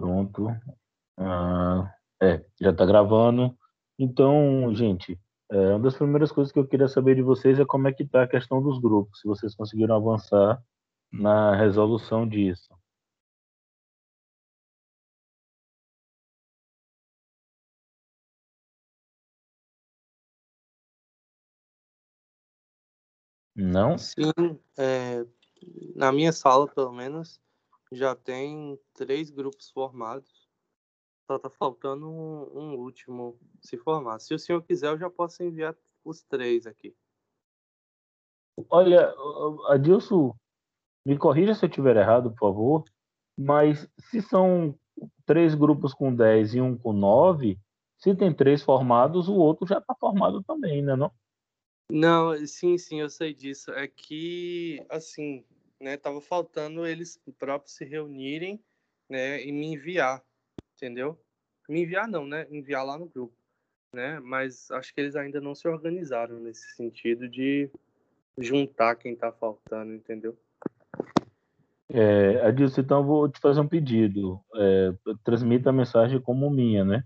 [0.00, 0.48] Pronto.
[1.18, 3.56] Ah, é, já está gravando.
[3.98, 5.18] Então, gente,
[5.50, 8.02] é, uma das primeiras coisas que eu queria saber de vocês é como é que
[8.02, 10.62] está a questão dos grupos, se vocês conseguiram avançar
[11.12, 12.74] na resolução disso.
[23.54, 23.96] Não?
[23.96, 24.32] Sim,
[24.76, 25.24] é,
[25.94, 27.40] na minha sala, pelo menos,
[27.94, 30.48] já tem três grupos formados.
[31.26, 34.18] Só tá faltando um, um, último se formar.
[34.18, 36.94] Se o senhor quiser, eu já posso enviar os três aqui.
[38.68, 39.14] Olha,
[39.68, 40.36] Adilson,
[41.04, 42.84] me corrija se eu estiver errado, por favor,
[43.36, 44.78] mas se são
[45.24, 47.58] três grupos com 10 e um com 9,
[47.98, 50.94] se tem três formados, o outro já está formado também, né?
[50.94, 51.10] Não?
[51.90, 53.70] Não, sim, sim, eu sei disso.
[53.72, 55.44] É que, assim,
[55.80, 58.62] né, tava faltando eles próprios se reunirem,
[59.08, 60.22] né, e me enviar,
[60.76, 61.18] entendeu?
[61.68, 62.46] Me enviar não, né?
[62.50, 63.34] Enviar lá no grupo,
[63.92, 64.20] né?
[64.20, 67.70] Mas acho que eles ainda não se organizaram nesse sentido de
[68.38, 70.36] juntar quem tá faltando, entendeu?
[71.88, 74.40] É, Adilson, então eu vou te fazer um pedido.
[74.56, 77.04] É, transmita a mensagem como minha, né?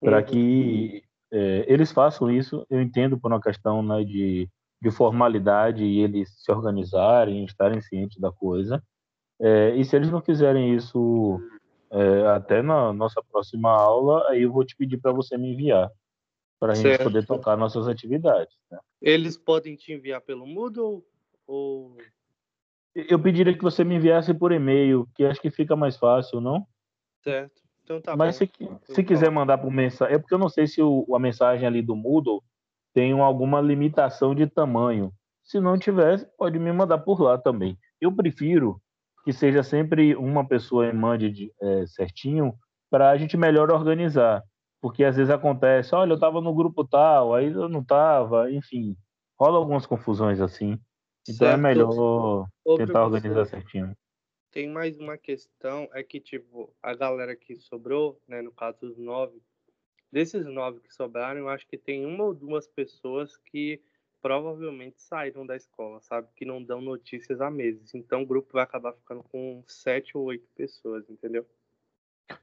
[0.00, 0.24] Para uhum.
[0.24, 4.48] que é, eles façam isso, eu entendo por uma questão né, de,
[4.84, 8.82] de formalidade e eles se organizarem, estarem cientes da coisa.
[9.40, 11.40] É, e se eles não fizerem isso
[11.90, 15.90] é, até na nossa próxima aula, aí eu vou te pedir para você me enviar,
[16.60, 18.54] para a gente poder tocar nossas atividades.
[18.70, 18.78] Né?
[19.00, 21.02] Eles podem te enviar pelo Moodle
[21.46, 21.96] ou...
[22.94, 26.64] Eu pediria que você me enviasse por e-mail, que acho que fica mais fácil, não?
[27.24, 27.62] Certo.
[27.82, 28.46] Então tá Mas bom.
[28.86, 31.66] se, se quiser mandar por mensagem, é porque eu não sei se o, a mensagem
[31.66, 32.42] ali do Moodle
[32.94, 35.12] tem alguma limitação de tamanho.
[35.42, 37.76] Se não tivesse, pode me mandar por lá também.
[38.00, 38.80] Eu prefiro
[39.24, 42.54] que seja sempre uma pessoa e mande de, é, certinho
[42.90, 44.42] para a gente melhor organizar.
[44.80, 48.96] Porque às vezes acontece, olha, eu estava no grupo tal, aí eu não estava, enfim,
[49.38, 50.78] rola algumas confusões assim.
[51.28, 51.54] Então é certo.
[51.54, 53.94] é melhor tentar organizar certinho
[54.54, 58.96] tem mais uma questão, é que, tipo, a galera que sobrou, né, no caso dos
[58.96, 59.42] nove,
[60.14, 63.82] desses nove que sobraram, eu acho que tem uma ou duas pessoas que
[64.22, 66.28] provavelmente saíram da escola, sabe?
[66.36, 67.92] Que não dão notícias há meses.
[67.96, 71.44] Então o grupo vai acabar ficando com sete ou oito pessoas, entendeu?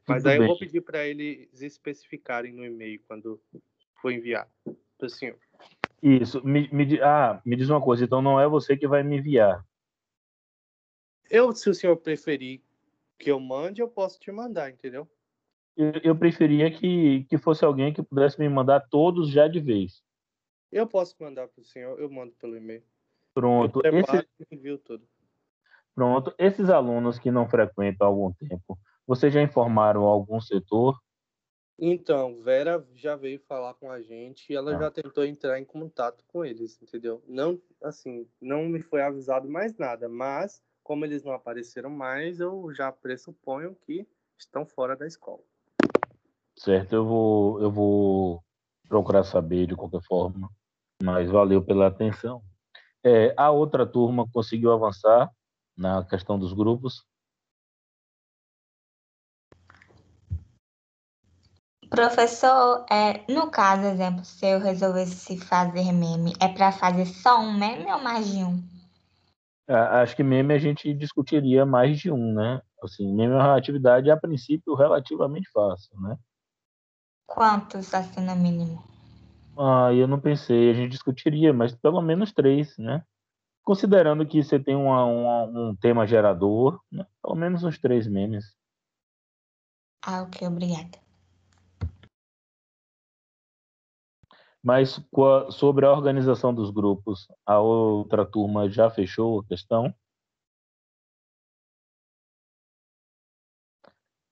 [0.06, 0.42] Mas Tudo aí bem.
[0.42, 3.42] eu vou pedir para eles especificarem no e-mail quando
[4.02, 4.52] for enviar
[4.98, 5.40] para o senhor.
[6.04, 6.46] Isso.
[6.46, 9.66] Me, me, ah, me diz uma coisa, então não é você que vai me enviar.
[11.30, 12.62] Eu, se o senhor preferir
[13.18, 15.10] que eu mande, eu posso te mandar, entendeu?
[16.03, 20.03] Eu, preferia que, que fosse alguém que pudesse me mandar todos já de vez.
[20.72, 22.84] Eu posso mandar para o senhor, eu mando pelo e-mail.
[23.34, 23.81] Pronto.
[23.84, 24.28] Eu Esse...
[24.52, 25.08] envio tudo.
[25.96, 26.34] Pronto.
[26.38, 30.97] Esses alunos que não frequentam há algum tempo, vocês já informaram algum setor?
[31.78, 34.80] Então, Vera já veio falar com a gente e ela ah.
[34.80, 37.24] já tentou entrar em contato com eles, entendeu?
[37.28, 42.72] Não, assim, não me foi avisado mais nada, mas como eles não apareceram mais, eu
[42.74, 45.44] já pressuponho que estão fora da escola.
[46.64, 48.44] Certo, eu vou, eu vou
[48.88, 50.48] procurar saber de qualquer forma,
[51.02, 52.44] mas valeu pela atenção.
[53.04, 55.32] É, a outra turma conseguiu avançar
[55.76, 57.04] na questão dos grupos?
[61.90, 67.58] Professor, é, no caso, exemplo, se eu resolvesse fazer meme, é para fazer só um
[67.58, 68.64] meme ou mais de um?
[69.68, 72.62] acho que meme a gente discutiria mais de um, né?
[72.84, 76.16] Assim, meme é uma atividade, a princípio, relativamente fácil, né?
[77.34, 78.84] Quantos, assim, no mínimo?
[79.58, 83.06] Ah, eu não pensei, a gente discutiria, mas pelo menos três, né?
[83.64, 87.06] Considerando que você tem uma, uma, um tema gerador, né?
[87.22, 88.53] pelo menos uns três memes.
[90.06, 91.00] Ah, ok, obrigada.
[94.62, 95.00] Mas
[95.52, 99.94] sobre a organização dos grupos, a outra turma já fechou a questão?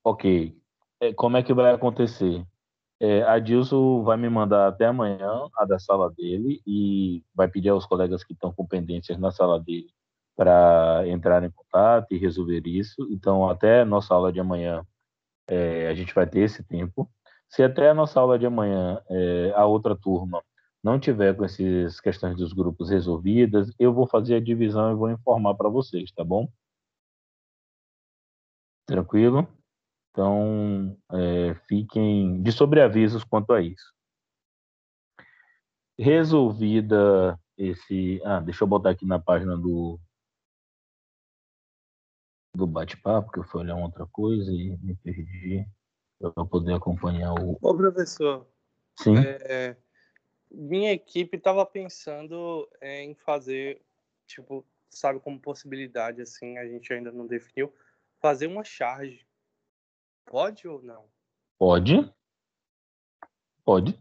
[0.04, 0.60] Ok.
[1.00, 2.46] É, como é que vai acontecer?
[3.02, 7.70] É, a Dilson vai me mandar até amanhã a da sala dele e vai pedir
[7.70, 9.90] aos colegas que estão com pendências na sala dele
[10.36, 13.08] para entrar em contato e resolver isso.
[13.12, 14.86] Então, até nossa aula de amanhã,
[15.48, 17.10] é, a gente vai ter esse tempo.
[17.50, 20.44] Se até a nossa aula de amanhã é, a outra turma
[20.84, 25.12] não tiver com essas questões dos grupos resolvidas, eu vou fazer a divisão e vou
[25.12, 26.48] informar para vocês, tá bom?
[28.86, 29.48] Tranquilo?
[30.12, 33.94] Então, é, fiquem de sobreavisos quanto a isso.
[35.98, 38.22] Resolvida esse.
[38.24, 40.00] Ah, deixa eu botar aqui na página do,
[42.56, 45.68] do bate-papo, que eu fui olhar outra coisa e me perdi
[46.20, 47.58] para poder acompanhar o.
[47.62, 48.48] Ô, professor.
[48.98, 49.16] Sim.
[49.18, 49.78] É,
[50.52, 53.82] minha equipe estava pensando em fazer,
[54.26, 57.74] tipo, sabe, como possibilidade, assim, a gente ainda não definiu,
[58.20, 59.26] fazer uma charge.
[60.30, 61.06] Pode ou não?
[61.58, 62.08] Pode.
[63.66, 64.00] Pode.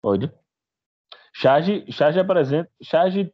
[0.00, 0.32] Pode.
[1.34, 2.70] Charge, charge apresenta.
[2.82, 3.30] Charge,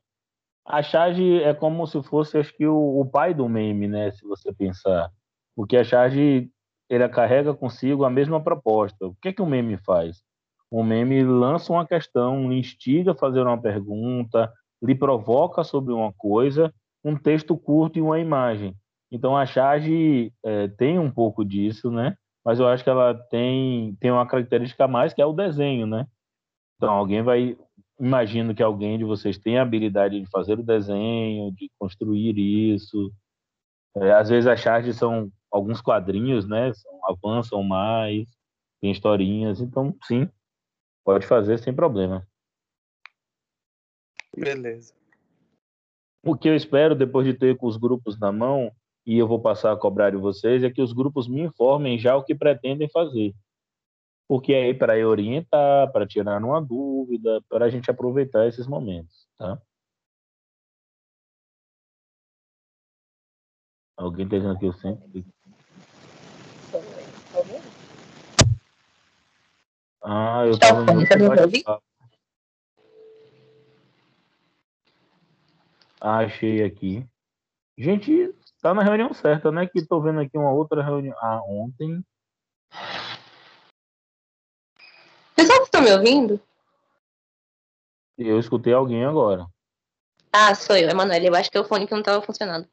[0.64, 4.10] a charge é como se fosse, acho que, o, o pai do meme, né?
[4.10, 5.08] Se você pensar.
[5.54, 6.50] Porque a charge
[6.88, 9.06] ele carrega consigo a mesma proposta.
[9.06, 10.24] O que é que o meme faz?
[10.68, 14.52] O meme lança uma questão, instiga a fazer uma pergunta,
[14.82, 18.76] lhe provoca sobre uma coisa, um texto curto e uma imagem.
[19.10, 22.16] Então a charge é, tem um pouco disso, né?
[22.44, 25.86] Mas eu acho que ela tem, tem uma característica a mais que é o desenho,
[25.86, 26.06] né?
[26.76, 27.56] Então alguém vai,
[27.98, 33.12] imagino que alguém de vocês tenha a habilidade de fazer o desenho, de construir isso.
[33.96, 36.72] É, às vezes as charges são alguns quadrinhos, né?
[37.04, 38.28] Avançam mais,
[38.80, 40.28] tem historinhas, então sim,
[41.04, 42.26] pode fazer sem problema.
[44.36, 44.94] Beleza.
[46.24, 48.70] O que eu espero depois de ter com os grupos na mão
[49.06, 52.16] e eu vou passar a cobrar de vocês é que os grupos me informem já
[52.16, 53.32] o que pretendem fazer.
[54.28, 59.28] Porque aí para eu orientar, para tirar uma dúvida, para a gente aproveitar esses momentos,
[59.38, 59.62] tá?
[63.96, 65.24] Alguém está dizendo que eu sempre
[70.02, 71.80] Ah, eu estava no
[76.00, 77.04] Ah, achei aqui.
[77.78, 78.32] Gente,
[78.66, 79.66] tá na reunião certa, né?
[79.66, 81.16] Que tô vendo aqui uma outra reunião.
[81.20, 82.04] Ah, ontem.
[85.36, 86.40] Pessoal, estão me ouvindo?
[88.18, 89.46] Eu escutei alguém agora.
[90.32, 91.28] Ah, sou eu, Emanuele.
[91.28, 92.66] Eu acho que é o fone que não estava funcionando.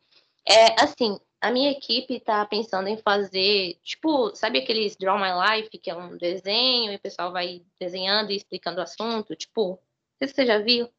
[0.48, 5.78] É, assim, a minha equipe está pensando em fazer, tipo, sabe aqueles Draw My Life,
[5.78, 9.36] que é um desenho e o pessoal vai desenhando e explicando o assunto?
[9.36, 9.78] Tipo, não
[10.18, 10.90] sei se você já viu.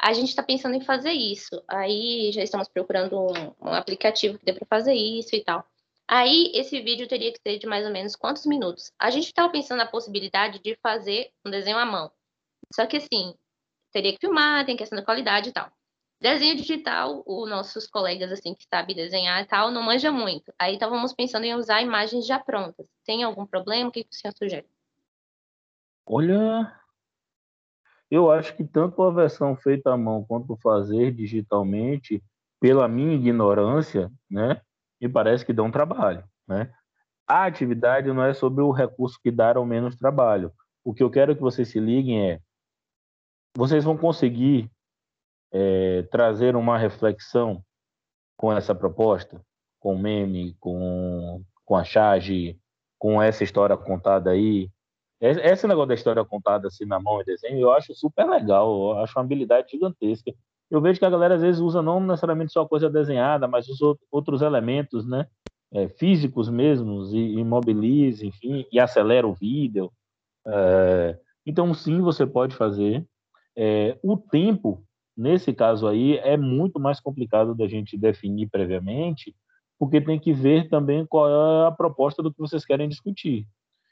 [0.00, 1.62] A gente está pensando em fazer isso.
[1.68, 5.64] Aí já estamos procurando um, um aplicativo que dê para fazer isso e tal.
[6.08, 8.90] Aí esse vídeo teria que ser de mais ou menos quantos minutos?
[8.98, 12.10] A gente estava pensando na possibilidade de fazer um desenho à mão.
[12.74, 13.34] Só que assim,
[13.92, 15.70] teria que filmar, tem questão da qualidade e tal.
[16.18, 20.52] Desenho digital, os nossos colegas assim que sabem desenhar e tal, não manja muito.
[20.58, 22.86] Aí estávamos pensando em usar imagens já prontas.
[23.04, 23.90] Tem algum problema?
[23.90, 24.66] O que, que o senhor sugere?
[26.06, 26.79] Olha,
[28.10, 32.22] eu acho que tanto a versão feita à mão quanto fazer digitalmente,
[32.60, 34.60] pela minha ignorância, né,
[35.00, 36.72] me parece que dão trabalho, né?
[37.26, 40.52] A atividade não é sobre o recurso que dar ou menos trabalho.
[40.84, 42.40] O que eu quero que vocês se liguem é
[43.56, 44.70] vocês vão conseguir
[45.52, 47.64] é, trazer uma reflexão
[48.36, 49.40] com essa proposta,
[49.78, 52.58] com o meme, com, com a charge,
[52.98, 54.70] com essa história contada aí.
[55.20, 58.98] Esse negócio da história contada assim na mão e desenho, eu acho super legal, eu
[58.98, 60.32] acho uma habilidade gigantesca.
[60.70, 63.78] Eu vejo que a galera às vezes usa não necessariamente só coisa desenhada, mas os
[64.10, 65.26] outros elementos, né?
[65.72, 69.92] É, físicos mesmos, e imobiliza, enfim, e acelera o vídeo.
[70.46, 73.04] É, então, sim, você pode fazer.
[73.56, 74.84] É, o tempo
[75.20, 79.36] Nesse caso aí, é muito mais complicado da gente definir previamente,
[79.78, 83.46] porque tem que ver também qual é a proposta do que vocês querem discutir.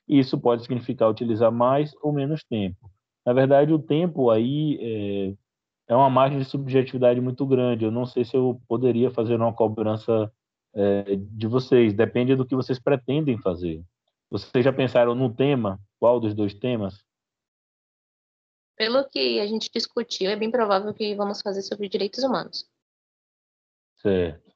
[0.09, 2.91] Isso pode significar utilizar mais ou menos tempo.
[3.27, 7.85] Na verdade, o tempo aí é, é uma margem de subjetividade muito grande.
[7.85, 10.33] Eu não sei se eu poderia fazer uma cobrança
[10.75, 11.93] é, de vocês.
[11.93, 13.83] Depende do que vocês pretendem fazer.
[14.31, 15.79] Vocês já pensaram no tema?
[15.99, 17.05] Qual dos dois temas?
[18.77, 22.65] Pelo que a gente discutiu, é bem provável que vamos fazer sobre direitos humanos.
[24.01, 24.49] Certo.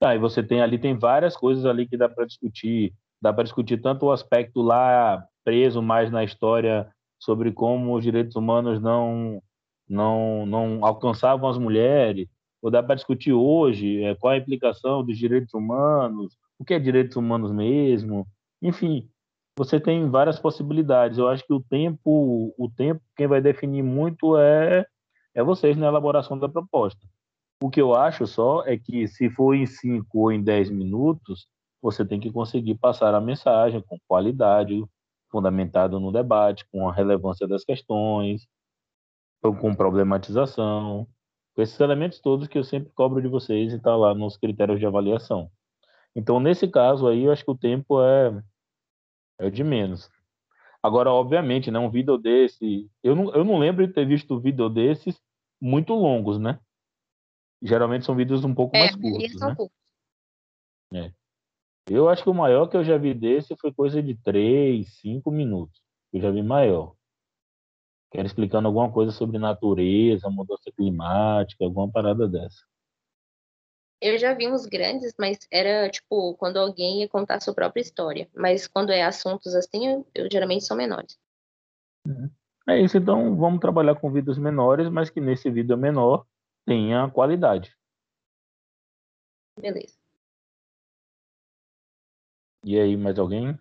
[0.00, 2.92] Tá, e você tem ali, tem várias coisas ali que dá para discutir.
[3.24, 6.86] Dá para discutir tanto o aspecto lá preso mais na história
[7.18, 9.42] sobre como os direitos humanos não
[9.88, 12.28] não não alcançavam as mulheres,
[12.60, 16.78] ou dá para discutir hoje é, qual a implicação dos direitos humanos, o que é
[16.78, 18.26] direitos humanos mesmo,
[18.60, 19.08] enfim,
[19.56, 21.16] você tem várias possibilidades.
[21.16, 24.84] Eu acho que o tempo, o tempo, quem vai definir muito é,
[25.34, 27.00] é vocês na elaboração da proposta.
[27.62, 31.48] O que eu acho só é que se for em 5 ou em 10 minutos,
[31.84, 34.82] você tem que conseguir passar a mensagem com qualidade,
[35.30, 38.46] fundamentado no debate, com a relevância das questões,
[39.42, 41.06] com problematização,
[41.54, 44.80] com esses elementos todos que eu sempre cobro de vocês e está lá nos critérios
[44.80, 45.50] de avaliação.
[46.16, 48.42] Então, nesse caso aí, eu acho que o tempo é,
[49.40, 50.08] é de menos.
[50.82, 52.90] Agora, obviamente, né, um vídeo desse.
[53.02, 55.20] Eu não, eu não lembro de ter visto vídeo desses
[55.60, 56.58] muito longos, né?
[57.60, 59.68] Geralmente são vídeos um pouco é, mais curtos.
[60.90, 61.06] Né?
[61.06, 61.23] É.
[61.88, 65.30] Eu acho que o maior que eu já vi desse foi coisa de 3, 5
[65.30, 65.82] minutos.
[66.12, 66.94] Eu já vi maior.
[68.10, 72.64] Quero explicando alguma coisa sobre natureza, mudança climática, alguma parada dessa.
[74.00, 77.80] Eu já vi uns grandes, mas era tipo quando alguém ia contar a sua própria
[77.80, 78.30] história.
[78.34, 81.18] Mas quando é assuntos assim, eu, eu geralmente são menores.
[82.06, 82.30] Uhum.
[82.68, 86.26] É isso, então vamos trabalhar com vídeos menores, mas que nesse vídeo menor
[86.64, 87.76] tenha qualidade.
[89.58, 90.03] Beleza.
[92.64, 93.56] E aí, mais alguém?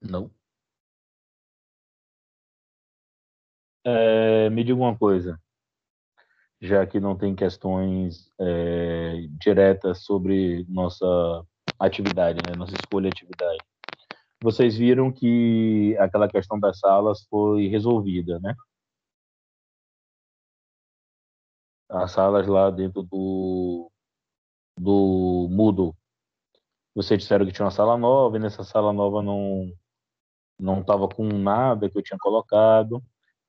[0.00, 0.30] Não.
[3.84, 5.40] É, me diga uma coisa,
[6.60, 11.06] já que não tem questões é, diretas sobre nossa
[11.78, 13.58] atividade, né, nossa escolha de atividade.
[14.42, 18.54] Vocês viram que aquela questão das salas foi resolvida, né?
[21.90, 23.90] As salas lá dentro do,
[24.78, 25.94] do Moodle.
[26.94, 29.70] Vocês disseram que tinha uma sala nova e nessa sala nova não
[30.58, 33.02] não estava com nada que eu tinha colocado.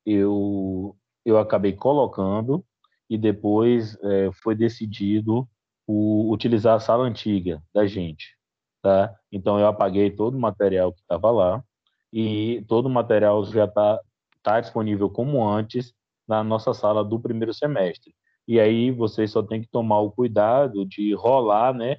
[0.06, 2.64] Eu eu acabei colocando
[3.08, 5.48] e depois é, foi decidido
[5.86, 8.36] o, utilizar a sala antiga da gente,
[8.82, 9.14] tá?
[9.32, 11.64] Então eu apaguei todo o material que estava lá
[12.12, 14.00] e todo o material já está
[14.42, 15.94] tá disponível como antes
[16.26, 18.14] na nossa sala do primeiro semestre.
[18.50, 21.98] E aí vocês só tem que tomar o cuidado de rolar, né?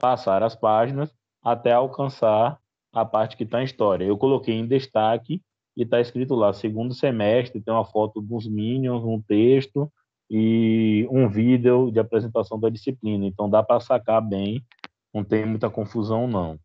[0.00, 1.12] Passar as páginas
[1.42, 2.56] até alcançar
[2.92, 4.04] a parte que está em história.
[4.04, 5.42] Eu coloquei em destaque
[5.76, 9.92] e está escrito lá, segundo semestre, tem uma foto dos Minions, um texto
[10.30, 13.26] e um vídeo de apresentação da disciplina.
[13.26, 14.64] Então dá para sacar bem,
[15.12, 16.60] não tem muita confusão não.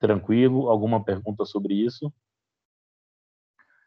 [0.00, 0.68] Tranquilo?
[0.68, 2.12] Alguma pergunta sobre isso?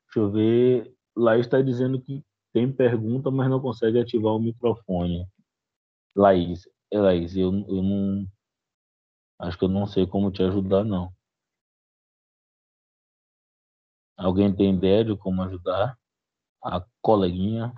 [0.06, 0.96] Deixa eu ver.
[1.14, 2.24] Lá está dizendo que
[2.56, 5.28] tem pergunta, mas não consegue ativar o microfone.
[6.16, 8.26] Laís, é, Laís, eu, eu não.
[9.38, 11.14] Acho que eu não sei como te ajudar, não.
[14.18, 15.98] Alguém tem ideia de como ajudar
[16.64, 17.74] a coleguinha?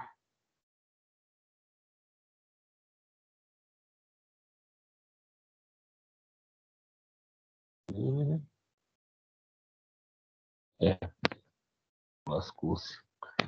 [10.80, 11.18] É.
[12.28, 13.07] Lascou-se.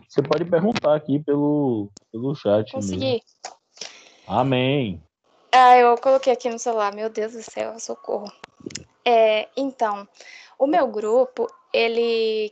[0.09, 2.71] Você pode perguntar aqui pelo, pelo chat.
[2.71, 3.05] Consegui.
[3.05, 3.21] Mesmo.
[4.27, 5.03] Amém.
[5.51, 6.95] Ah, eu coloquei aqui no celular.
[6.95, 8.31] Meu Deus do céu, socorro.
[9.05, 10.07] É, então,
[10.57, 12.51] o meu grupo, ele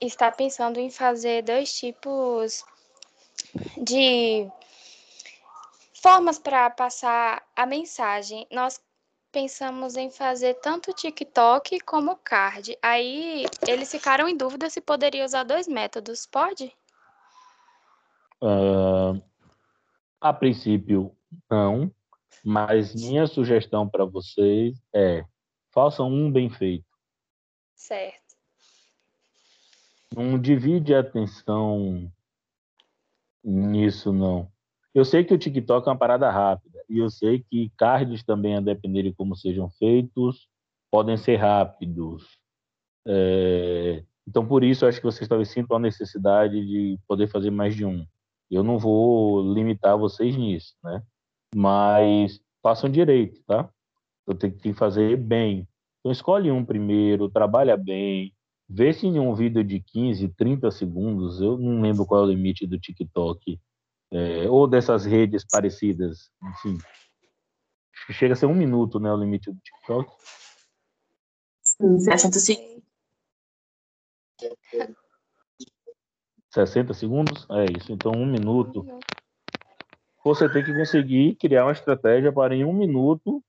[0.00, 2.64] está pensando em fazer dois tipos
[3.76, 4.50] de
[5.92, 8.46] formas para passar a mensagem.
[8.50, 8.80] Nós
[9.30, 12.76] pensamos em fazer tanto TikTok como card.
[12.82, 16.26] Aí eles ficaram em dúvida se poderia usar dois métodos.
[16.26, 16.72] Pode?
[18.42, 19.20] Uh,
[20.20, 21.14] a princípio,
[21.50, 21.92] não.
[22.44, 25.24] Mas minha sugestão para vocês é
[25.70, 26.86] façam um bem feito.
[27.74, 28.36] Certo.
[30.14, 32.10] Não divide a atenção
[33.44, 34.50] nisso, não.
[34.94, 38.56] Eu sei que o TikTok é uma parada rápida, e eu sei que cards também,
[38.56, 40.48] a depender de como sejam feitos,
[40.90, 42.38] podem ser rápidos.
[43.06, 44.02] É...
[44.26, 47.84] Então, por isso, acho que vocês talvez sintam a necessidade de poder fazer mais de
[47.84, 48.06] um.
[48.50, 51.02] Eu não vou limitar vocês nisso, né?
[51.54, 53.70] Mas façam direito, tá?
[54.26, 55.66] Eu tenho que fazer bem.
[56.00, 58.34] Então, escolhe um primeiro, trabalha bem,
[58.68, 62.30] vê se em um vídeo de 15, 30 segundos, eu não lembro qual é o
[62.30, 63.58] limite do TikTok,
[64.10, 66.78] é, ou dessas redes parecidas, enfim.
[68.10, 70.10] Chega a ser um minuto, né, o limite do TikTok.
[71.62, 72.82] Sim, 60 segundos.
[76.50, 77.46] 60 segundos?
[77.50, 78.86] É isso, então um minuto.
[80.24, 83.42] Você tem que conseguir criar uma estratégia para em um minuto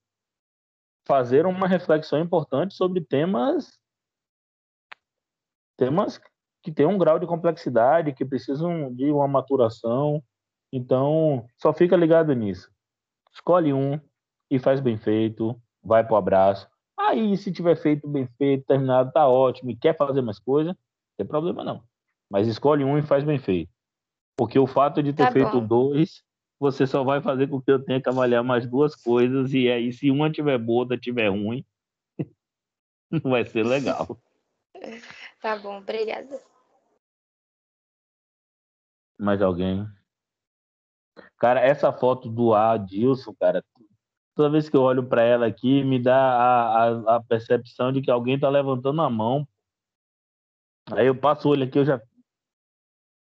[1.08, 3.80] fazer uma reflexão importante sobre temas
[5.76, 6.20] temas
[6.62, 10.22] que têm um grau de complexidade, que precisam de uma maturação,
[10.72, 12.72] então, só fica ligado nisso.
[13.34, 14.00] Escolhe um
[14.50, 16.68] e faz bem feito, vai pro abraço.
[16.98, 20.78] Aí, se tiver feito bem feito, terminado, tá ótimo, e quer fazer mais coisa, não
[21.18, 21.84] tem problema não.
[22.30, 23.72] Mas escolhe um e faz bem feito.
[24.38, 26.24] Porque o fato de ter tá feito dois,
[26.60, 29.92] você só vai fazer com que eu tenha que avaliar mais duas coisas, e aí,
[29.92, 31.66] se uma tiver boa, outra tiver ruim,
[33.10, 34.20] não vai ser legal.
[35.42, 36.40] Tá bom, obrigada.
[39.18, 39.88] Mais alguém?
[41.38, 43.64] Cara, essa foto do Adilson, cara,
[44.36, 48.02] toda vez que eu olho para ela aqui, me dá a, a, a, percepção de
[48.02, 49.48] que alguém tá levantando a mão.
[50.92, 52.02] Aí eu passo o olho aqui, eu já.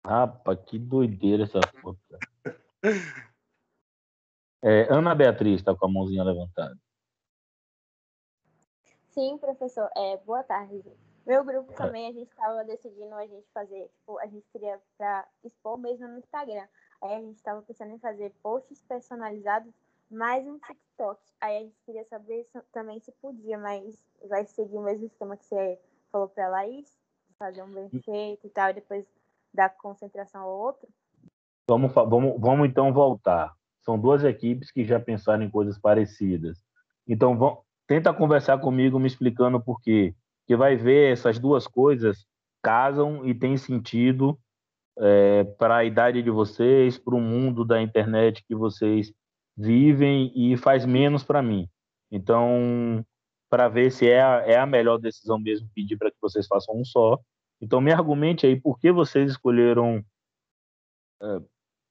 [0.05, 1.99] Rapaz, que doideira essa foto.
[2.09, 2.61] Cara.
[4.63, 6.77] É, Ana Beatriz está com a mãozinha levantada.
[9.09, 9.89] Sim, professor.
[9.97, 10.83] É, boa tarde.
[11.25, 15.27] Meu grupo também, a gente estava decidindo a gente fazer, tipo, a gente queria para
[15.43, 16.67] expor mesmo no Instagram.
[17.01, 19.73] Aí a gente estava pensando em fazer posts personalizados
[20.09, 21.19] mais um TikTok.
[21.39, 25.45] Aí a gente queria saber também se podia, mas vai seguir o mesmo esquema que
[25.45, 25.79] você
[26.11, 26.95] falou para a Laís,
[27.39, 29.05] fazer um bem feito e tal, e depois
[29.51, 30.87] dar concentração ao outro.
[31.67, 33.51] Vamos, vamos, vamos então voltar.
[33.81, 36.63] São duas equipes que já pensaram em coisas parecidas.
[37.07, 40.13] Então, vamos, tenta conversar comigo me explicando por quê.
[40.45, 42.27] Que vai ver essas duas coisas
[42.61, 44.37] casam e tem sentido
[45.01, 49.11] é, para a idade de vocês, para o mundo da internet que vocês
[49.57, 51.67] vivem e faz menos para mim.
[52.11, 53.03] Então,
[53.49, 56.75] para ver se é a, é a melhor decisão mesmo pedir para que vocês façam
[56.75, 57.19] um só.
[57.59, 60.03] Então, me argumente aí por que vocês escolheram.
[61.21, 61.39] É,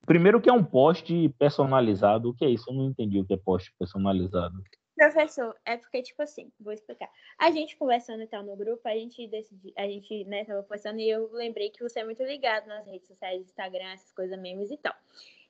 [0.07, 2.31] primeiro, que é um post personalizado.
[2.31, 2.71] O que é isso?
[2.71, 4.63] Eu não entendi o que é post personalizado.
[5.01, 7.09] Professor, é porque, tipo assim, vou explicar.
[7.39, 11.01] A gente conversando e tal no grupo, a gente decidi, a gente, né, tava conversando
[11.01, 14.71] e eu lembrei que você é muito ligado nas redes sociais, Instagram, essas coisas, memes
[14.71, 14.95] e tal.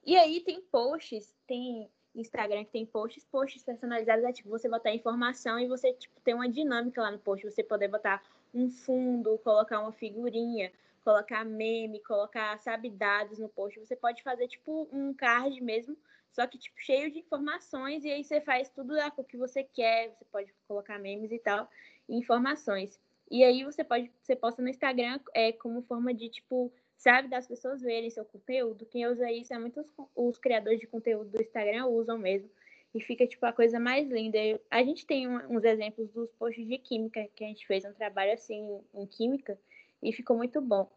[0.07, 4.95] E aí tem posts, tem Instagram que tem posts, posts personalizados, é tipo, você botar
[4.95, 8.23] informação e você, tipo, tem uma dinâmica lá no post, você poder botar
[8.55, 10.71] um fundo, colocar uma figurinha,
[11.03, 13.81] colocar meme, colocar, sabe, dados no post.
[13.81, 15.97] Você pode fazer, tipo, um card mesmo
[16.33, 20.11] só que, tipo, cheio de informações, e aí você faz tudo o que você quer,
[20.11, 21.69] você pode colocar memes e tal,
[22.09, 23.01] e informações.
[23.31, 27.47] E aí você pode, você posta no Instagram é, como forma de, tipo, sabe, das
[27.47, 28.87] pessoas verem seu conteúdo.
[28.87, 32.51] Quem usa isso é muitos os criadores de conteúdo do Instagram usam mesmo.
[32.93, 34.39] E fica, tipo, a coisa mais linda.
[34.69, 38.33] A gente tem uns exemplos dos posts de química, que a gente fez um trabalho,
[38.33, 39.57] assim, em química,
[40.03, 40.91] e ficou muito bom.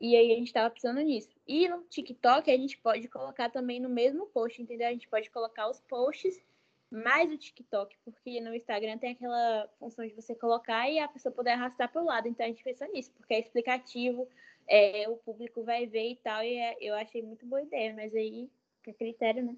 [0.00, 1.36] E aí a gente estava pensando nisso.
[1.46, 4.88] E no TikTok a gente pode colocar também no mesmo post, entendeu?
[4.88, 6.42] A gente pode colocar os posts
[6.90, 11.32] mais o TikTok, porque no Instagram tem aquela função de você colocar e a pessoa
[11.32, 12.26] poder arrastar para o lado.
[12.26, 14.26] Então a gente pensou nisso, porque é explicativo,
[14.68, 18.14] é, o público vai ver e tal, e é, eu achei muito boa ideia, mas
[18.14, 18.50] aí
[18.88, 19.56] é critério, né?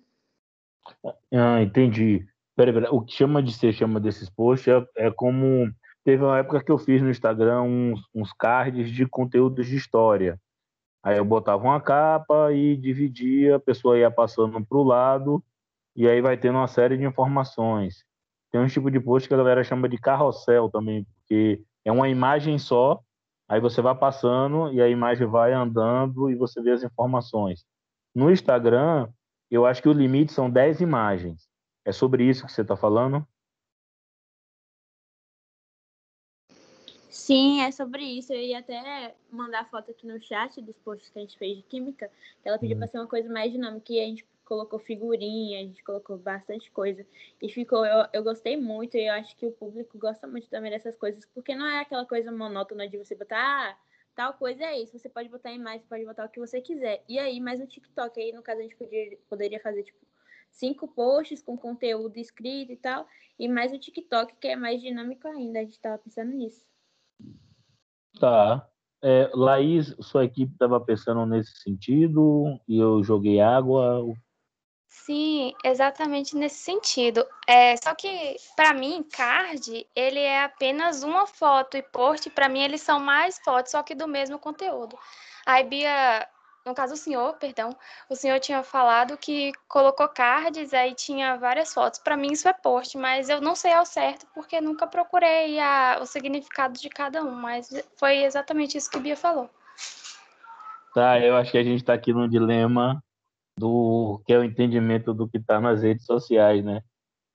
[1.33, 2.27] Ah, entendi.
[2.55, 2.91] Peraí, peraí.
[2.91, 5.73] O que chama de ser chama desses posts é, é como
[6.05, 10.39] Teve uma época que eu fiz no Instagram uns, uns cards de conteúdos de história.
[11.03, 15.43] Aí eu botava uma capa e dividia, a pessoa ia passando para o lado
[15.95, 18.05] e aí vai tendo uma série de informações.
[18.51, 22.09] Tem um tipo de post que a galera chama de carrossel também, porque é uma
[22.09, 23.01] imagem só,
[23.49, 27.65] aí você vai passando e a imagem vai andando e você vê as informações.
[28.15, 29.09] No Instagram,
[29.51, 31.49] eu acho que o limite são 10 imagens.
[31.85, 33.27] É sobre isso que você está falando?
[37.13, 38.33] Sim, é sobre isso.
[38.33, 41.63] Eu ia até mandar foto aqui no chat dos posts que a gente fez de
[41.63, 42.11] química,
[42.43, 42.81] que ela pediu uhum.
[42.81, 46.71] para ser uma coisa mais dinâmica e a gente colocou figurinha, a gente colocou bastante
[46.71, 47.07] coisa.
[47.41, 50.71] E ficou, eu, eu gostei muito e eu acho que o público gosta muito também
[50.71, 53.77] dessas coisas, porque não é aquela coisa monótona de você botar, ah,
[54.17, 57.05] tal coisa é isso, você pode botar em mais, pode botar o que você quiser.
[57.07, 59.99] E aí, mais o TikTok, aí no caso a gente podia, poderia fazer, tipo,
[60.51, 63.07] cinco posts com conteúdo escrito e tal,
[63.39, 66.72] e mais o TikTok, que é mais dinâmico ainda, a gente tava pensando nisso.
[68.23, 68.65] Tá.
[69.03, 74.01] É, Laís, sua equipe estava pensando nesse sentido e eu joguei água.
[74.87, 77.27] Sim, exatamente nesse sentido.
[77.49, 82.61] É, só que, para mim, card, ele é apenas uma foto e post, para mim,
[82.61, 84.97] eles são mais fotos, só que do mesmo conteúdo.
[85.45, 86.25] Aí, Bia
[86.65, 87.77] no caso o senhor, perdão,
[88.09, 91.99] o senhor tinha falado que colocou cards, aí tinha várias fotos.
[91.99, 95.99] Para mim isso é post, mas eu não sei ao certo porque nunca procurei a,
[96.01, 99.51] o significado de cada um, mas foi exatamente isso que Bia falou.
[100.95, 103.03] Tá, eu acho que a gente está aqui no dilema
[103.59, 106.83] do que é o entendimento do que está nas redes sociais, né?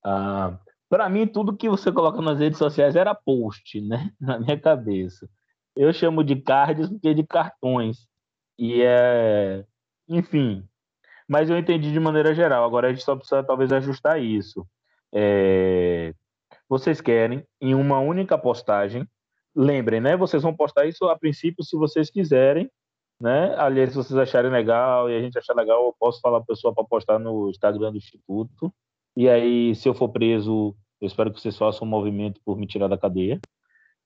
[0.03, 0.57] Ah,
[0.89, 4.11] para mim, tudo que você coloca nas redes sociais era post, né?
[4.19, 5.29] Na minha cabeça.
[5.75, 8.06] Eu chamo de cards porque de cartões.
[8.57, 9.65] E é.
[10.07, 10.67] Enfim.
[11.27, 12.63] Mas eu entendi de maneira geral.
[12.63, 14.65] Agora a gente só precisa talvez ajustar isso.
[15.13, 16.13] É...
[16.69, 19.07] Vocês querem, em uma única postagem,
[19.55, 20.15] lembrem, né?
[20.17, 22.69] Vocês vão postar isso a princípio se vocês quiserem,
[23.21, 23.55] né?
[23.57, 26.73] Aliás, se vocês acharem legal e a gente achar legal, eu posso falar a pessoa
[26.73, 28.73] para postar no Instagram do Instituto.
[29.15, 32.67] E aí, se eu for preso, eu espero que vocês façam um movimento por me
[32.67, 33.39] tirar da cadeia.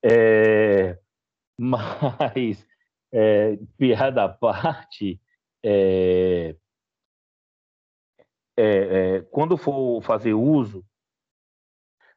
[0.03, 0.97] É...
[1.59, 2.65] Mas
[3.11, 5.19] é, piada à parte,
[5.63, 6.55] é,
[8.57, 10.85] é, é, quando for fazer uso,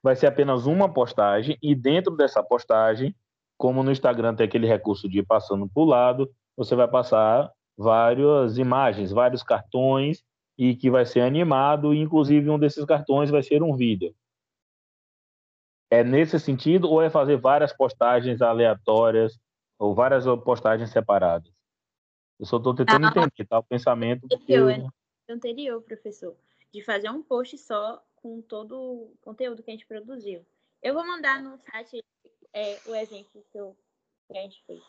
[0.03, 3.15] vai ser apenas uma postagem e dentro dessa postagem,
[3.57, 7.51] como no Instagram tem aquele recurso de ir passando para o lado, você vai passar
[7.77, 10.23] várias imagens, vários cartões
[10.57, 14.15] e que vai ser animado, e inclusive um desses cartões vai ser um vídeo.
[15.91, 19.39] É nesse sentido ou é fazer várias postagens aleatórias
[19.79, 21.53] ou várias postagens separadas?
[22.39, 24.25] Eu só estou tentando ah, entender tá, o pensamento.
[24.25, 25.35] Anterior, eu...
[25.35, 26.37] anterior, professor,
[26.73, 30.45] de fazer um post só com todo o conteúdo que a gente produziu.
[30.83, 32.03] Eu vou mandar no site
[32.53, 33.77] é, o exemplo que, eu,
[34.31, 34.83] que a gente fez.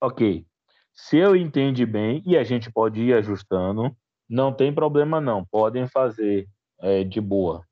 [0.00, 0.46] Ok.
[0.92, 3.96] Se eu entendi bem, e a gente pode ir ajustando,
[4.28, 5.44] não tem problema não.
[5.44, 7.66] Podem fazer é, de boa.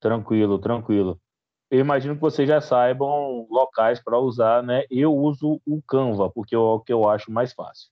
[0.00, 1.20] Tranquilo, tranquilo.
[1.72, 4.84] Eu imagino que vocês já saibam locais para usar, né?
[4.90, 7.88] Eu uso o Canva, porque é o que eu acho mais fácil.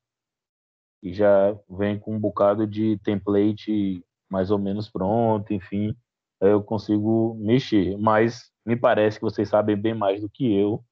[1.02, 5.96] E já vem com um bocado de template mais ou menos pronto, enfim,
[6.42, 7.96] eu consigo mexer.
[7.96, 10.84] Mas me parece que vocês sabem bem mais do que eu.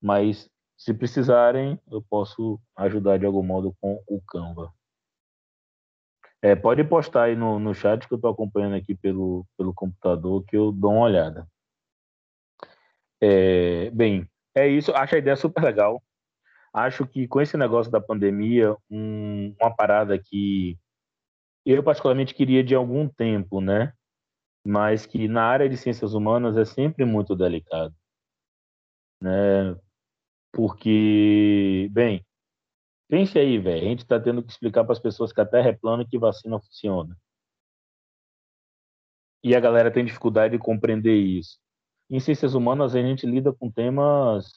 [0.00, 4.72] Mas se precisarem, eu posso ajudar de algum modo com o Canva.
[6.40, 10.44] É, pode postar aí no, no chat que eu estou acompanhando aqui pelo, pelo computador,
[10.44, 11.44] que eu dou uma olhada.
[13.20, 14.92] É, bem, é isso.
[14.94, 16.02] Acho a ideia super legal.
[16.72, 20.78] Acho que com esse negócio da pandemia, um, uma parada que
[21.66, 23.92] eu particularmente queria de algum tempo, né?
[24.66, 27.94] Mas que na área de ciências humanas é sempre muito delicado,
[29.20, 29.76] né?
[30.52, 32.24] Porque, bem,
[33.08, 35.70] pense aí, velho, a gente está tendo que explicar para as pessoas que a Terra
[35.70, 37.16] é plana e que vacina funciona.
[39.42, 41.58] E a galera tem dificuldade de compreender isso.
[42.10, 44.52] Em ciências humanas, a gente lida com temas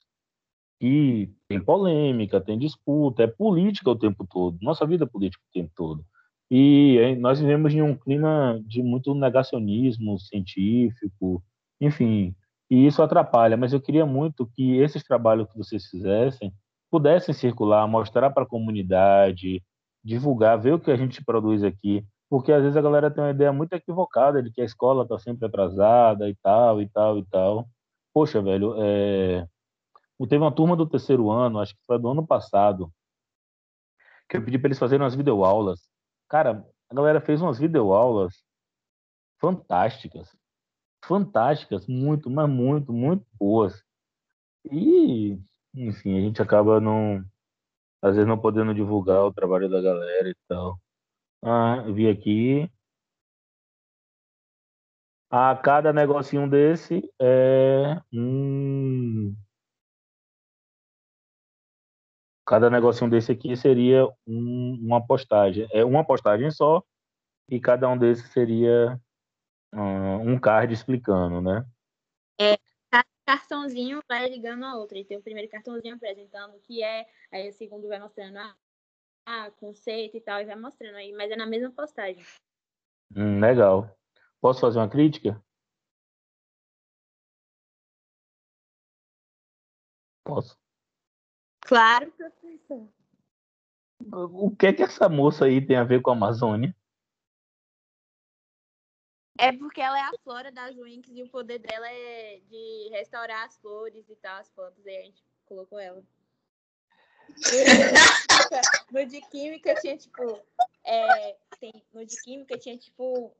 [0.79, 4.57] que tem polêmica, tem disputa, é política o tempo todo.
[4.61, 6.03] Nossa vida é política o tempo todo.
[6.51, 11.43] E nós vivemos em um clima de muito negacionismo científico,
[11.79, 12.35] enfim,
[12.69, 13.55] e isso atrapalha.
[13.55, 16.51] Mas eu queria muito que esses trabalhos que vocês fizessem
[16.91, 19.63] pudessem circular, mostrar para a comunidade,
[20.03, 23.29] divulgar, ver o que a gente produz aqui, porque às vezes a galera tem uma
[23.29, 27.25] ideia muito equivocada de que a escola está sempre atrasada e tal, e tal, e
[27.27, 27.69] tal.
[28.11, 29.47] Poxa, velho, é...
[30.27, 32.91] teve uma turma do terceiro ano, acho que foi do ano passado,
[34.27, 35.87] que eu pedi para eles fazerem umas videoaulas
[36.27, 38.33] Cara, a galera fez umas videoaulas
[39.39, 40.35] fantásticas.
[41.05, 43.83] Fantásticas, muito, mas muito, muito boas.
[44.71, 45.37] E,
[45.75, 47.23] enfim, a gente acaba não.
[48.01, 50.79] Às vezes não podendo divulgar o trabalho da galera e tal.
[51.45, 52.71] Ah, vi aqui.
[55.29, 59.35] A cada negocinho desse é um
[62.45, 65.67] cada negocinho desse aqui seria um, uma postagem.
[65.71, 66.81] É uma postagem só
[67.49, 68.97] e cada um desses seria
[69.73, 71.65] um, um card explicando, né?
[72.39, 72.57] É,
[72.89, 74.97] cada cartãozinho vai ligando a outra.
[74.97, 78.43] E tem o primeiro cartãozinho apresentando o que é, aí o segundo vai mostrando a,
[78.45, 78.55] a
[79.57, 82.23] conceito e tal, e vai mostrando aí, mas é na mesma postagem.
[83.15, 83.89] Hum, legal.
[84.41, 85.41] Posso fazer uma crítica?
[90.23, 90.57] Posso.
[91.61, 92.89] Claro, professor.
[94.11, 96.75] O que é que essa moça aí tem a ver com a Amazônia?
[99.37, 103.45] É porque ela é a flora das Winx e o poder dela é de restaurar
[103.45, 104.85] as flores e tal, as plantas.
[104.85, 106.03] Aí a gente colocou ela.
[108.91, 110.39] No de química tinha, tipo.
[110.85, 113.35] É, tem, no de química tinha, tipo,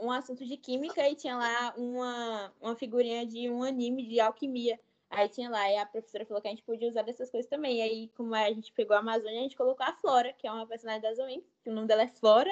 [0.00, 4.78] um assunto de química e tinha lá uma, uma figurinha de um anime de alquimia.
[5.08, 7.78] Aí tinha lá, e a professora falou que a gente podia usar dessas coisas também.
[7.78, 10.52] E aí, como a gente pegou a Amazônia, a gente colocou a Flora, que é
[10.52, 12.50] uma personagem da Zoe, que o nome dela é Flora.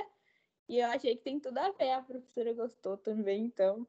[0.68, 1.90] E eu achei que tem tudo a ver.
[1.90, 3.86] A professora gostou também, então.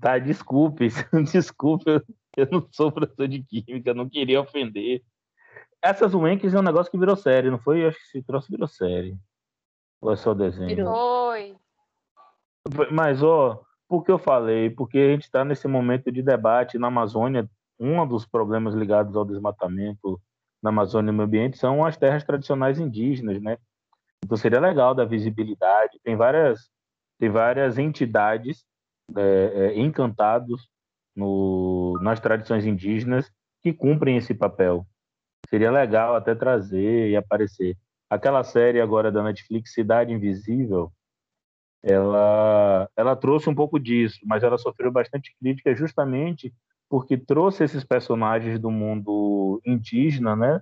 [0.00, 0.88] Tá, desculpe,
[1.32, 1.84] desculpe,
[2.36, 5.02] eu não sou professor de química, não queria ofender.
[5.86, 7.84] Essas Winks é um negócio que virou série, não foi?
[7.84, 9.16] Eu acho que se trouxe virou série.
[10.00, 10.84] Ou é só desenho?
[10.84, 11.56] Foi.
[12.90, 14.68] Mas, ó, por que eu falei?
[14.68, 17.48] Porque a gente está nesse momento de debate na Amazônia.
[17.78, 20.20] Um dos problemas ligados ao desmatamento
[20.60, 23.56] na Amazônia e no meio ambiente são as terras tradicionais indígenas, né?
[24.24, 26.00] Então seria legal dar visibilidade.
[26.02, 26.68] Tem várias,
[27.18, 28.64] tem várias entidades
[29.16, 30.68] é, é, encantados
[31.14, 33.30] no, nas tradições indígenas
[33.62, 34.84] que cumprem esse papel.
[35.48, 37.76] Seria legal até trazer e aparecer.
[38.08, 40.92] Aquela série agora da Netflix, Cidade Invisível,
[41.82, 46.52] ela, ela trouxe um pouco disso, mas ela sofreu bastante crítica justamente
[46.88, 50.60] porque trouxe esses personagens do mundo indígena, né,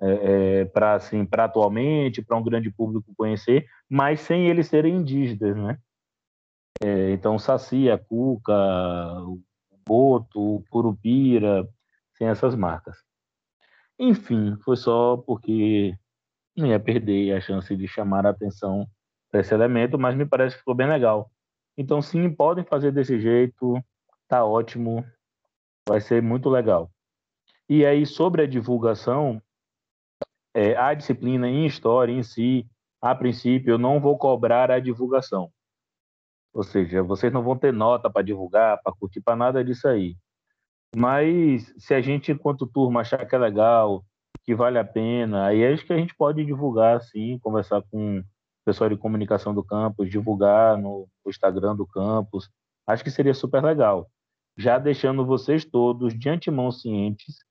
[0.00, 4.96] é, é, para assim, para atualmente, para um grande público conhecer, mas sem eles serem
[4.96, 5.78] indígenas, né?
[6.82, 8.54] É, então, Saci, a Cuca,
[9.24, 9.40] o
[9.84, 11.68] Boto, o Curupira,
[12.16, 13.07] sem essas marcas.
[13.98, 15.94] Enfim, foi só porque
[16.56, 18.86] não ia perder a chance de chamar a atenção
[19.30, 21.30] para esse elemento, mas me parece que ficou bem legal.
[21.76, 23.82] Então, sim, podem fazer desse jeito,
[24.26, 25.04] tá ótimo,
[25.88, 26.90] vai ser muito legal.
[27.68, 29.42] E aí, sobre a divulgação,
[30.54, 32.68] é, a disciplina em história em si,
[33.00, 35.52] a princípio, eu não vou cobrar a divulgação.
[36.52, 40.16] Ou seja, vocês não vão ter nota para divulgar, para curtir, para nada disso aí.
[40.96, 44.04] Mas se a gente, enquanto turma, achar que é legal,
[44.44, 48.24] que vale a pena, aí acho que a gente pode divulgar, sim, conversar com o
[48.64, 52.48] pessoal de comunicação do campus, divulgar no Instagram do campus.
[52.86, 54.08] Acho que seria super legal.
[54.56, 57.44] Já deixando vocês todos de antemão cientes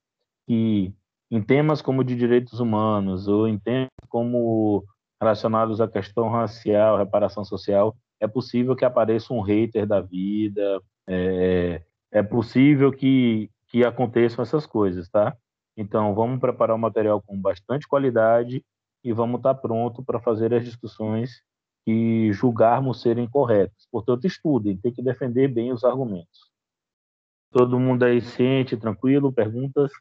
[0.47, 0.93] que
[1.30, 4.84] em temas como de direitos humanos ou em temas como
[5.21, 11.82] relacionados à questão racial, reparação social, é possível que apareça um hater da vida, é,
[12.11, 15.35] é possível que, que aconteçam essas coisas, tá?
[15.75, 18.65] Então, vamos preparar o material com bastante qualidade
[19.03, 21.43] e vamos estar pronto para fazer as discussões
[21.85, 23.87] que julgarmos serem corretas.
[23.91, 26.51] Portanto, estudem, tem que defender bem os argumentos.
[27.51, 29.31] Todo mundo aí ciente, tranquilo?
[29.31, 29.91] Perguntas?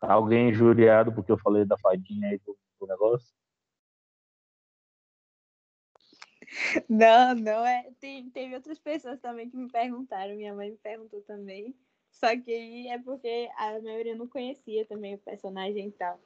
[0.00, 3.34] Alguém injuriado porque eu falei da fadinha aí do, do negócio?
[6.88, 7.90] Não, não é.
[8.00, 10.36] Tem, teve outras pessoas também que me perguntaram.
[10.36, 11.74] Minha mãe me perguntou também.
[12.10, 16.20] Só que é porque a maioria não conhecia também o personagem e tal.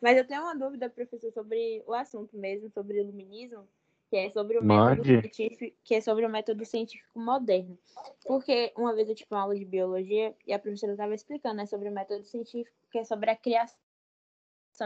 [0.00, 3.66] Mas eu tenho uma dúvida, professor, sobre o assunto mesmo, sobre o iluminismo
[4.08, 7.76] que é sobre o método científico, que é sobre o método científico moderno.
[8.24, 11.66] Porque uma vez eu tive uma aula de biologia e a professora estava explicando né,
[11.66, 13.76] sobre o método científico, que é sobre a criação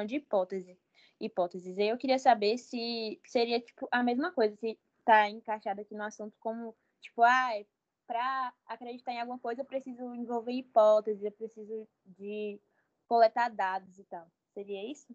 [0.07, 0.79] de hipótese,
[1.21, 1.77] hipóteses.
[1.77, 6.03] E eu queria saber se seria tipo a mesma coisa, se está encaixado aqui no
[6.03, 7.51] assunto como tipo, ah,
[8.07, 12.61] para acreditar em alguma coisa eu preciso envolver hipóteses, eu preciso de
[13.07, 14.27] coletar dados e tal.
[14.55, 15.15] Seria isso?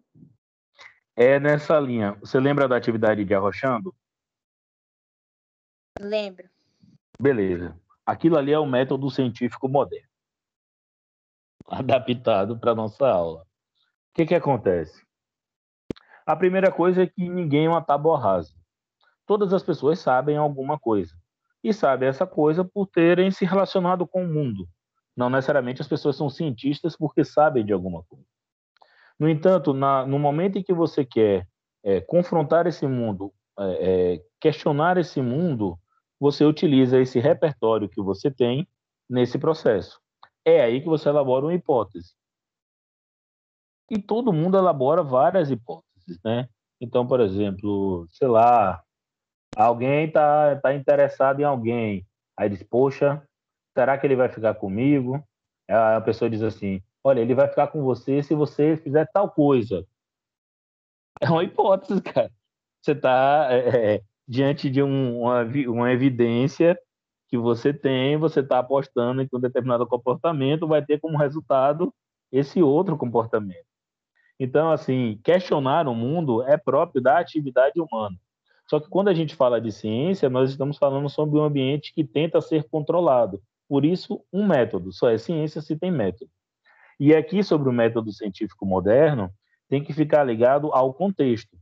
[1.16, 2.12] é nessa linha.
[2.20, 3.94] Você lembra da atividade de arrochando?
[5.98, 6.48] Lembro.
[7.18, 7.80] Beleza.
[8.04, 10.08] Aquilo ali é o método científico moderno,
[11.66, 13.42] adaptado para nossa aula.
[13.42, 15.04] O que, que acontece?
[16.26, 18.52] A primeira coisa é que ninguém é uma tábua rasa.
[19.24, 21.14] Todas as pessoas sabem alguma coisa.
[21.62, 24.68] E sabem essa coisa por terem se relacionado com o mundo.
[25.16, 28.26] Não necessariamente as pessoas são cientistas porque sabem de alguma coisa.
[29.18, 31.48] No entanto, na, no momento em que você quer
[31.82, 35.78] é, confrontar esse mundo, é, é, questionar esse mundo,
[36.20, 38.68] você utiliza esse repertório que você tem
[39.08, 40.00] nesse processo.
[40.44, 42.14] É aí que você elabora uma hipótese.
[43.90, 45.85] E todo mundo elabora várias hipóteses,
[46.24, 46.48] né?
[46.80, 48.82] Então, por exemplo, sei lá,
[49.56, 53.22] alguém está tá interessado em alguém, aí diz, poxa,
[53.76, 55.22] será que ele vai ficar comigo?
[55.68, 59.30] Aí a pessoa diz assim, olha, ele vai ficar com você se você fizer tal
[59.30, 59.86] coisa.
[61.20, 62.30] É uma hipótese, cara.
[62.82, 66.78] Você está é, é, diante de um, uma, uma evidência
[67.28, 71.92] que você tem, você está apostando que um determinado comportamento vai ter como resultado
[72.30, 73.66] esse outro comportamento.
[74.38, 78.16] Então, assim, questionar o mundo é próprio da atividade humana.
[78.68, 82.04] Só que quando a gente fala de ciência, nós estamos falando sobre um ambiente que
[82.04, 83.40] tenta ser controlado.
[83.68, 84.92] Por isso, um método.
[84.92, 86.30] Só é ciência se tem método.
[86.98, 89.30] E aqui, sobre o método científico moderno,
[89.68, 91.56] tem que ficar ligado ao contexto.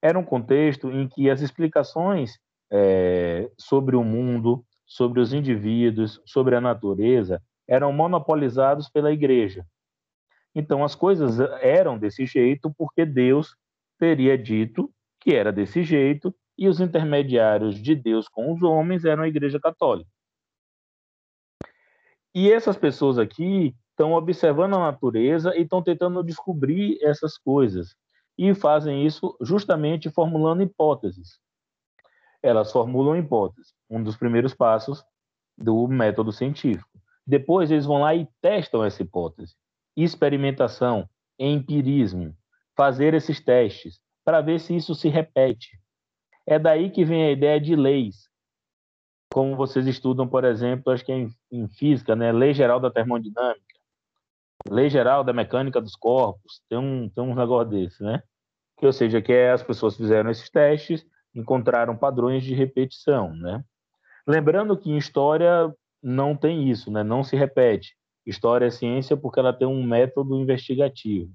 [0.00, 2.38] Era um contexto em que as explicações
[2.70, 9.66] é, sobre o mundo, sobre os indivíduos, sobre a natureza, eram monopolizados pela igreja.
[10.54, 13.56] Então, as coisas eram desse jeito porque Deus
[13.98, 19.24] teria dito que era desse jeito e os intermediários de Deus com os homens eram
[19.24, 20.10] a Igreja Católica.
[22.34, 27.94] E essas pessoas aqui estão observando a natureza e estão tentando descobrir essas coisas.
[28.36, 31.38] E fazem isso justamente formulando hipóteses.
[32.42, 35.04] Elas formulam hipóteses, um dos primeiros passos
[35.56, 36.90] do método científico.
[37.24, 39.54] Depois eles vão lá e testam essa hipótese.
[39.96, 42.36] Experimentação, empirismo,
[42.76, 45.78] fazer esses testes para ver se isso se repete.
[46.46, 48.28] É daí que vem a ideia de leis.
[49.32, 52.32] Como vocês estudam, por exemplo, acho que é em, em física, né?
[52.32, 53.74] Lei geral da termodinâmica
[54.68, 58.22] Lei Geral da Mecânica dos Corpos, tem um, tem um negócio desse, né?
[58.78, 61.04] Que, ou seja, que é, as pessoas fizeram esses testes,
[61.34, 63.62] encontraram padrões de repetição, né?
[64.26, 67.02] Lembrando que em história não tem isso, né?
[67.02, 67.94] Não se repete.
[68.26, 71.32] História é ciência porque ela tem um método investigativo.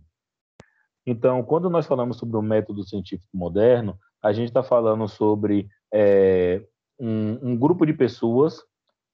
[1.05, 6.63] Então, quando nós falamos sobre o método científico moderno, a gente está falando sobre é,
[6.99, 8.61] um, um grupo de pessoas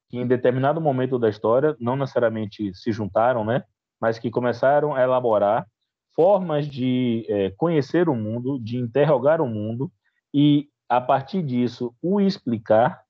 [0.09, 3.63] que, em determinado momento da história, não necessariamente se juntaram, né?
[3.99, 5.65] mas que começaram a elaborar
[6.13, 9.91] formas de é, conhecer o mundo, de interrogar o mundo
[10.33, 13.04] e, a partir disso, o explicar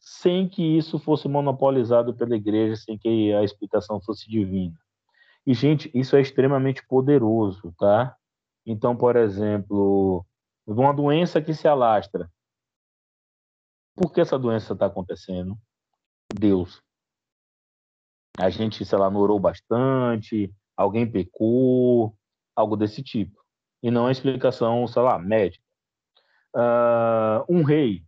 [0.00, 4.74] sem que isso fosse monopolizado pela igreja, sem que a explicação fosse divina.
[5.46, 8.16] E, gente, isso é extremamente poderoso, tá?
[8.66, 10.24] Então, por exemplo,
[10.66, 12.30] uma doença que se alastra.
[13.94, 15.58] Por que essa doença está acontecendo?
[16.34, 16.82] Deus.
[18.38, 22.16] A gente, sei lá, não orou bastante, alguém pecou,
[22.56, 23.38] algo desse tipo.
[23.82, 25.64] E não a explicação, sei lá, médica.
[26.54, 28.04] Uh, um rei.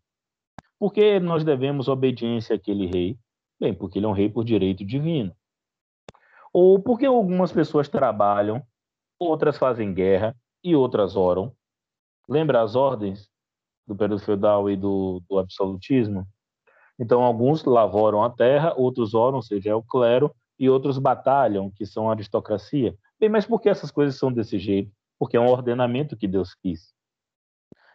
[0.83, 3.17] Por que nós devemos obediência àquele rei?
[3.61, 5.33] Bem, porque ele é um rei por direito divino.
[6.53, 8.61] Ou porque algumas pessoas trabalham,
[9.17, 11.55] outras fazem guerra e outras oram.
[12.29, 13.31] Lembra as ordens
[13.87, 16.27] do período feudal e do, do absolutismo?
[16.99, 21.71] Então, alguns lavouram a terra, outros oram, ou seja, é o clero, e outros batalham,
[21.71, 22.93] que são a aristocracia.
[23.21, 24.91] Bem, mas por que essas coisas são desse jeito?
[25.17, 26.93] Porque é um ordenamento que Deus quis.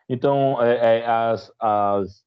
[0.08, 2.26] Então, é, é, as, as,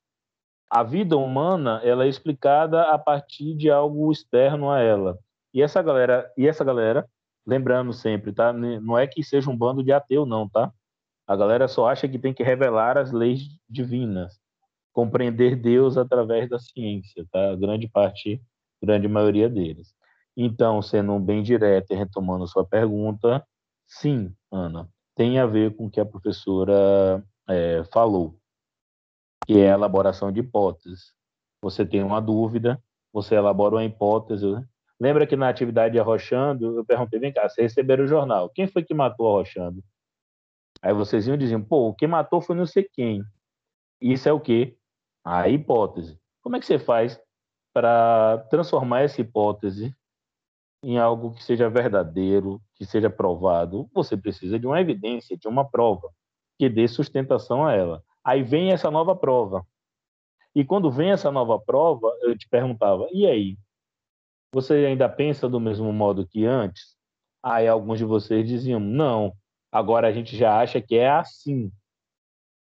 [0.71, 5.19] a vida humana ela é explicada a partir de algo externo a ela.
[5.53, 7.05] E essa galera, e essa galera,
[7.45, 8.53] lembrando sempre, tá?
[8.53, 10.73] Não é que seja um bando de ateu, não, tá?
[11.27, 14.39] A galera só acha que tem que revelar as leis divinas,
[14.93, 17.51] compreender Deus através da ciência, tá?
[17.51, 18.41] A grande parte,
[18.81, 19.93] grande maioria deles.
[20.37, 23.45] Então, sendo bem direto e retomando sua pergunta,
[23.87, 28.40] sim, Ana, tem a ver com o que a professora é, falou,
[29.47, 31.13] que é a elaboração de hipóteses.
[31.63, 34.47] Você tem uma dúvida, você elabora uma hipótese.
[34.99, 38.83] Lembra que na atividade Arrochando, eu perguntei, vem cá, vocês receberam o jornal, quem foi
[38.83, 39.83] que matou Arrochando?
[40.83, 43.23] Aí vocês iam dizer, pô, quem matou foi não sei quem.
[44.01, 44.79] Isso é o quê?
[45.25, 46.19] A hipótese.
[46.43, 47.21] Como é que você faz
[47.73, 49.95] para transformar essa hipótese
[50.83, 55.69] em algo que seja verdadeiro, que seja provado, você precisa de uma evidência, de uma
[55.69, 56.11] prova
[56.59, 58.03] que dê sustentação a ela.
[58.25, 59.67] Aí vem essa nova prova.
[60.55, 63.59] E quando vem essa nova prova, eu te perguntava: e aí?
[64.53, 66.97] Você ainda pensa do mesmo modo que antes?
[67.43, 69.33] Aí alguns de vocês diziam: não,
[69.71, 71.73] agora a gente já acha que é assim.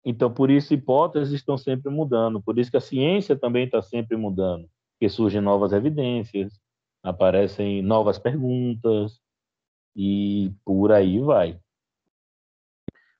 [0.04, 2.42] Então, por isso, hipóteses estão sempre mudando.
[2.42, 4.68] Por isso que a ciência também está sempre mudando.
[4.92, 6.58] Porque surgem novas evidências,
[7.02, 9.20] aparecem novas perguntas
[9.94, 11.60] e por aí vai.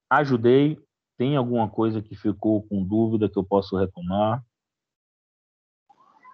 [0.09, 0.79] Ajudei.
[1.21, 4.43] Tem alguma coisa que ficou com dúvida que eu posso retomar?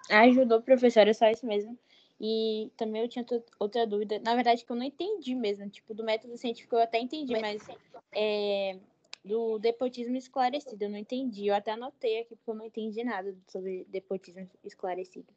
[0.09, 1.77] Ajudou, professor, é só isso mesmo.
[2.17, 3.25] E também eu tinha
[3.59, 5.69] outra dúvida, na verdade, que eu não entendi mesmo.
[5.69, 7.67] Tipo, do método científico eu até entendi, mas
[8.15, 8.79] é,
[9.25, 11.47] do depotismo esclarecido eu não entendi.
[11.47, 15.27] Eu até anotei aqui porque eu não entendi nada sobre depotismo esclarecido.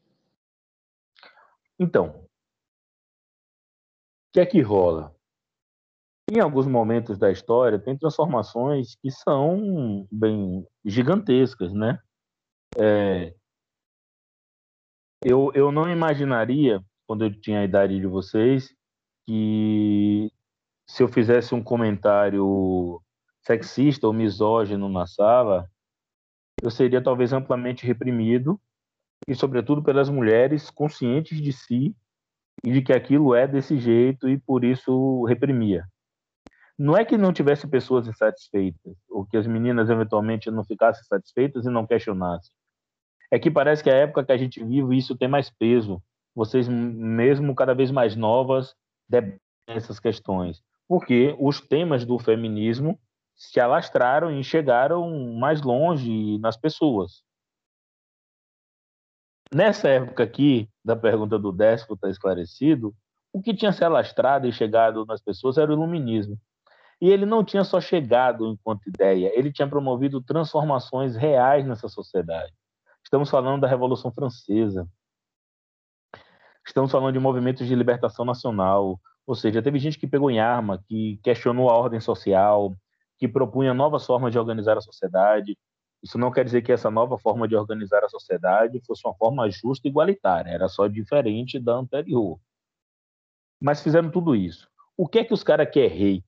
[1.76, 2.24] Então, o
[4.32, 5.19] que é que rola?
[6.30, 11.98] Em alguns momentos da história, tem transformações que são bem gigantescas, né?
[12.78, 13.34] É,
[15.24, 18.72] eu, eu não imaginaria, quando eu tinha a idade de vocês,
[19.26, 20.30] que
[20.86, 23.02] se eu fizesse um comentário
[23.42, 25.68] sexista ou misógino na sala,
[26.62, 28.60] eu seria talvez amplamente reprimido
[29.26, 31.94] e, sobretudo, pelas mulheres conscientes de si
[32.64, 35.84] e de que aquilo é desse jeito e por isso reprimia.
[36.82, 41.66] Não é que não tivesse pessoas insatisfeitas, ou que as meninas eventualmente não ficassem satisfeitas
[41.66, 42.50] e não questionassem.
[43.30, 46.02] É que parece que a época que a gente vive isso tem mais peso.
[46.34, 48.74] Vocês, mesmo cada vez mais novas,
[49.06, 50.62] debatem essas questões.
[50.88, 52.98] Porque os temas do feminismo
[53.36, 57.22] se alastraram e chegaram mais longe nas pessoas.
[59.54, 62.94] Nessa época aqui, da pergunta do déspota esclarecido,
[63.34, 66.40] o que tinha se alastrado e chegado nas pessoas era o iluminismo.
[67.00, 72.52] E ele não tinha só chegado enquanto ideia, ele tinha promovido transformações reais nessa sociedade.
[73.02, 74.86] Estamos falando da Revolução Francesa.
[76.66, 79.00] Estamos falando de movimentos de libertação nacional.
[79.26, 82.76] Ou seja, teve gente que pegou em arma, que questionou a ordem social,
[83.18, 85.56] que propunha novas formas de organizar a sociedade,
[86.02, 89.50] isso não quer dizer que essa nova forma de organizar a sociedade fosse uma forma
[89.50, 92.40] justa e igualitária, era só diferente da anterior.
[93.60, 94.68] Mas fizeram tudo isso.
[94.96, 96.24] O que é que os caras que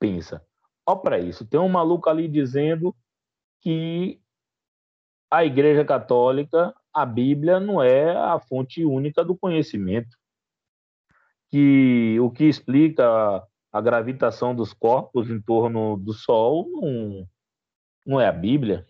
[0.00, 0.44] pensa?
[0.84, 2.96] Ó para isso, tem um maluco ali dizendo
[3.60, 4.20] que
[5.30, 10.18] a Igreja Católica, a Bíblia não é a fonte única do conhecimento.
[11.50, 13.42] Que o que explica
[13.72, 17.28] a gravitação dos corpos em torno do Sol não,
[18.04, 18.84] não é a Bíblia?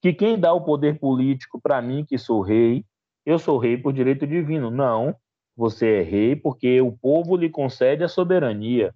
[0.00, 2.84] Que quem dá o poder político para mim, que sou rei,
[3.26, 4.70] eu sou rei por direito divino.
[4.70, 5.14] Não,
[5.56, 8.94] você é rei porque o povo lhe concede a soberania.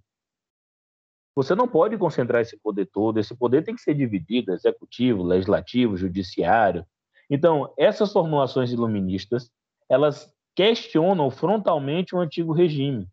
[1.35, 5.97] Você não pode concentrar esse poder todo, esse poder tem que ser dividido, executivo, legislativo,
[5.97, 6.85] judiciário.
[7.31, 9.51] Então, essas formulações iluministas,
[9.89, 13.09] elas questionam frontalmente o antigo regime.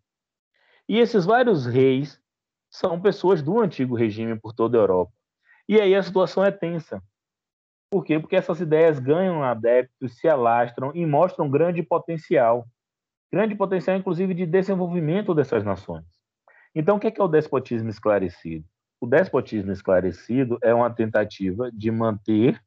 [0.87, 2.19] E esses vários reis
[2.69, 5.13] são pessoas do antigo regime por toda a Europa.
[5.67, 7.01] E aí a situação é tensa.
[7.91, 8.19] Por quê?
[8.19, 12.67] Porque essas ideias ganham adeptos, se alastram e mostram grande potencial.
[13.31, 16.18] Grande potencial, inclusive, de desenvolvimento dessas nações.
[16.73, 18.65] Então, o que é o despotismo esclarecido?
[19.01, 22.61] O despotismo esclarecido é uma tentativa de manter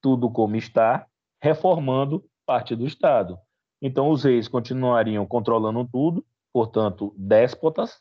[0.00, 1.06] tudo como está,
[1.42, 3.38] reformando parte do Estado.
[3.80, 8.00] Então, os reis continuariam controlando tudo, portanto, déspotas,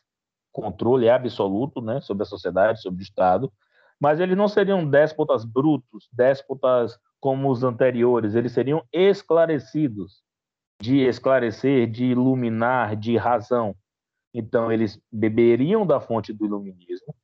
[0.51, 3.51] controle absoluto né, sobre a sociedade, sobre o Estado,
[3.99, 10.23] mas eles não seriam déspotas brutos, déspotas como os anteriores, eles seriam esclarecidos,
[10.81, 13.75] de esclarecer, de iluminar, de razão.
[14.37, 17.15] Então, eles beberiam da fonte do iluminismo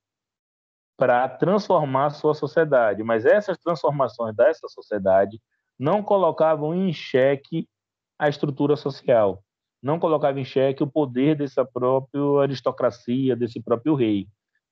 [0.97, 5.39] para transformar sua sociedade, mas essas transformações dessa sociedade
[5.78, 7.70] não colocavam em xeque
[8.18, 9.43] a estrutura social,
[9.80, 14.28] não colocavam em xeque o poder dessa própria aristocracia, desse próprio rei.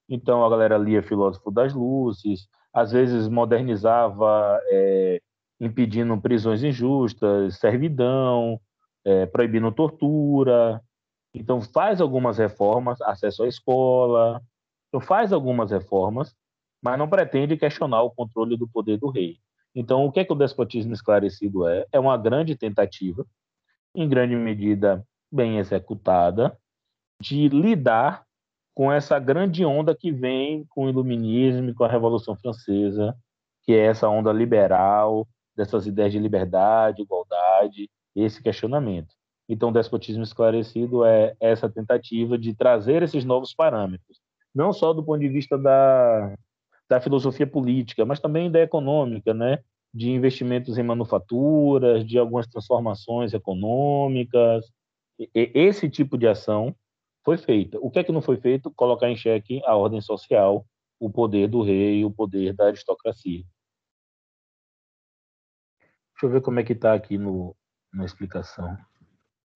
[0.09, 5.21] Então, a galera lia Filósofo das Luzes, às vezes modernizava, é,
[5.59, 8.59] impedindo prisões injustas, servidão,
[9.05, 10.81] é, proibindo tortura,
[11.34, 14.41] então, faz algumas reformas, acesso à escola,
[14.89, 16.36] então faz algumas reformas,
[16.82, 19.38] mas não pretende questionar o controle do poder do rei.
[19.73, 21.86] Então, o que é que o despotismo esclarecido é?
[21.91, 23.25] É uma grande tentativa,
[23.95, 26.57] em grande medida bem executada,
[27.21, 28.25] de lidar
[28.75, 33.15] com essa grande onda que vem com o iluminismo e com a Revolução Francesa,
[33.63, 39.13] que é essa onda liberal, dessas ideias de liberdade, igualdade, esse questionamento.
[39.51, 44.21] Então, despotismo esclarecido é essa tentativa de trazer esses novos parâmetros,
[44.55, 46.33] não só do ponto de vista da,
[46.87, 49.61] da filosofia política, mas também da econômica, né?
[49.93, 54.71] de investimentos em manufaturas, de algumas transformações econômicas.
[55.19, 56.73] E, esse tipo de ação
[57.25, 57.77] foi feita.
[57.81, 58.71] O que é que não foi feito?
[58.71, 60.65] Colocar em xeque a ordem social,
[60.97, 63.43] o poder do rei, o poder da aristocracia.
[66.13, 67.53] Deixa eu ver como é que está aqui no,
[67.93, 68.77] na explicação.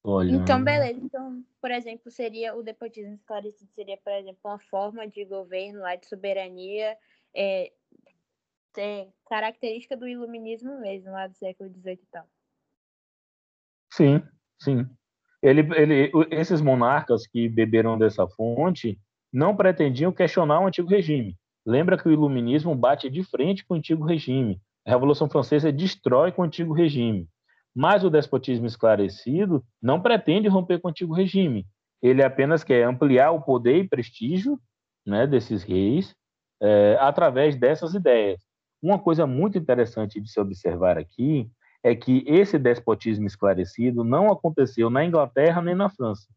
[0.08, 0.36] Olha.
[0.36, 1.00] Então, beleza.
[1.00, 5.96] Então, por exemplo, seria o despotismo esclarecido seria, por exemplo, uma forma de governo lá
[5.96, 6.96] de soberania,
[7.36, 7.72] é,
[8.78, 12.26] é, característica do iluminismo mesmo, lá do século XVIII e tal.
[13.92, 14.22] Sim,
[14.62, 14.86] sim.
[15.42, 19.00] Ele, ele, esses monarcas que beberam dessa fonte
[19.34, 21.36] não pretendiam questionar o antigo regime.
[21.66, 24.62] Lembra que o iluminismo bate de frente com o antigo regime.
[24.86, 27.28] A Revolução Francesa destrói com o antigo regime.
[27.76, 31.68] Mas o despotismo esclarecido não pretende romper com o antigo regime.
[32.02, 34.60] Ele apenas quer ampliar o poder e prestígio
[35.06, 36.16] né, desses reis
[36.62, 38.42] é, através dessas ideias.
[38.82, 41.50] Uma coisa muito interessante de se observar aqui
[41.84, 46.28] é que esse despotismo esclarecido não aconteceu na Inglaterra nem na França.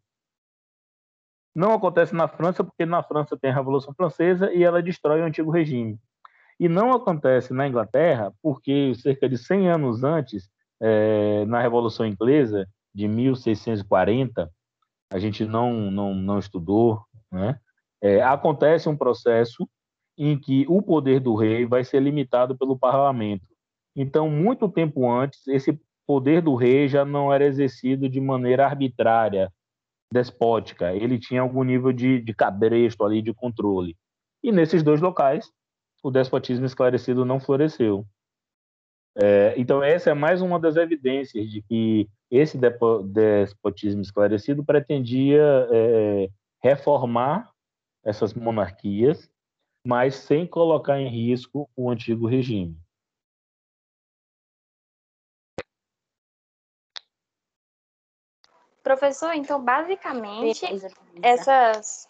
[1.55, 5.25] Não acontece na França porque na França tem a Revolução Francesa e ela destrói o
[5.25, 5.99] antigo regime.
[6.61, 10.51] E não acontece na Inglaterra porque cerca de 100 anos antes
[10.81, 14.51] é, na Revolução Inglesa de 1640,
[15.13, 17.59] a gente não, não, não estudou, né?
[18.01, 19.69] É, acontece um processo
[20.17, 23.47] em que o poder do rei vai ser limitado pelo parlamento.
[23.95, 29.53] Então, muito tempo antes, esse poder do rei já não era exercido de maneira arbitrária,
[30.13, 30.95] despótica.
[30.95, 33.97] Ele tinha algum nível de, de cabresto ali, de controle.
[34.43, 35.51] E nesses dois locais,
[36.03, 38.07] o despotismo esclarecido não floresceu.
[39.21, 45.43] É, então, essa é mais uma das evidências de que esse despotismo esclarecido pretendia
[45.73, 46.29] é,
[46.63, 47.51] reformar
[48.05, 49.29] essas monarquias,
[49.85, 52.77] mas sem colocar em risco o antigo regime.
[58.85, 60.65] Professor, então, basicamente,
[61.21, 62.09] essas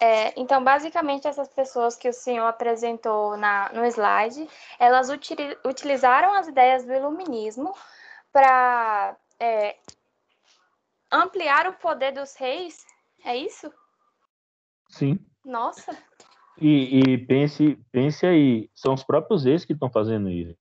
[0.00, 6.34] é, então, basicamente, essas pessoas que o senhor apresentou na, no slide, elas util, utilizaram
[6.34, 7.74] as ideias do iluminismo
[8.32, 9.76] para é,
[11.10, 12.86] ampliar o poder dos reis,
[13.24, 13.72] é isso?
[14.88, 15.18] Sim.
[15.44, 15.96] Nossa.
[16.60, 20.56] E, e pense, pense aí, são os próprios reis que estão fazendo isso.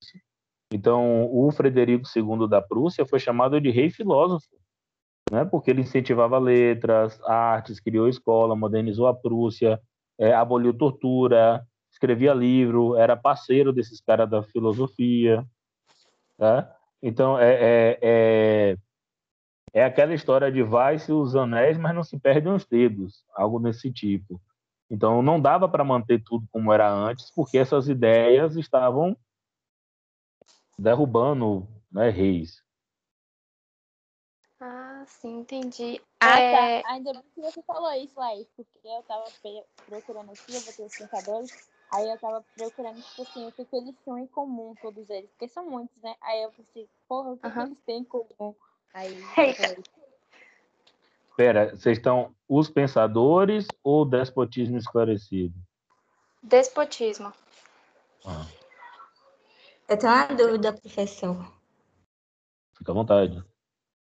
[0.72, 4.48] Então, o Frederico II da Prússia foi chamado de rei filósofo
[5.32, 5.46] né?
[5.46, 9.82] porque ele incentivava letras, artes, criou escola, modernizou a Prússia,
[10.18, 15.46] é, aboliu tortura, escrevia livro, era parceiro desses caras da filosofia.
[16.38, 16.74] Tá?
[17.02, 18.78] Então, é, é, é,
[19.74, 23.92] é aquela história de vai-se os anéis, mas não se perdem os dedos, algo desse
[23.92, 24.42] tipo.
[24.90, 29.16] Então não dava para manter tudo como era antes, porque essas ideias estavam
[30.80, 32.64] derrubando né, reis.
[35.22, 36.02] Sim, entendi.
[36.20, 36.90] Ah, É, tá.
[36.92, 39.26] Ainda bem que você falou isso, Laís, porque eu tava
[39.86, 41.52] procurando aqui, eu botei os pensadores,
[41.92, 45.30] aí eu tava procurando, tipo assim, o que, que eles tinham em comum, todos eles,
[45.32, 46.16] porque são muitos, né?
[46.22, 48.56] Aí eu pensei, porra, o que, que eles têm em comum?
[48.94, 49.64] Aí Eita.
[49.64, 49.84] falei,
[51.36, 55.54] Pera, vocês estão os pensadores ou despotismo esclarecido?
[56.42, 57.32] despotismo.
[58.26, 58.48] Ah,
[59.88, 61.36] Eu tenho uma dúvida, professor.
[62.78, 63.44] fica à vontade.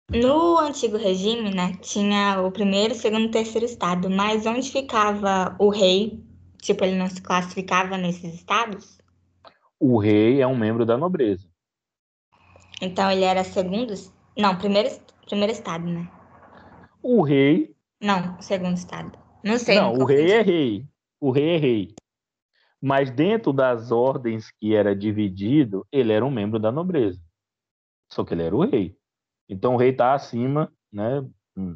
[0.09, 5.67] No antigo regime, né, tinha o primeiro, segundo e terceiro estado, mas onde ficava o
[5.67, 6.23] rei?
[6.61, 8.97] Tipo, ele não se classificava nesses estados?
[9.77, 11.45] O rei é um membro da nobreza.
[12.81, 13.93] Então ele era segundo?
[14.37, 14.89] Não, primeiro,
[15.25, 16.09] primeiro estado, né?
[17.03, 19.17] O rei, Não, segundo estado.
[19.43, 19.75] Não sei.
[19.75, 20.87] não, o rei é rei.
[21.19, 21.95] O rei é rei.
[22.81, 27.19] Mas dentro das ordens que era dividido, ele era um membro da nobreza.
[28.09, 28.96] Só que ele era o rei.
[29.49, 31.25] Então o rei está acima, né,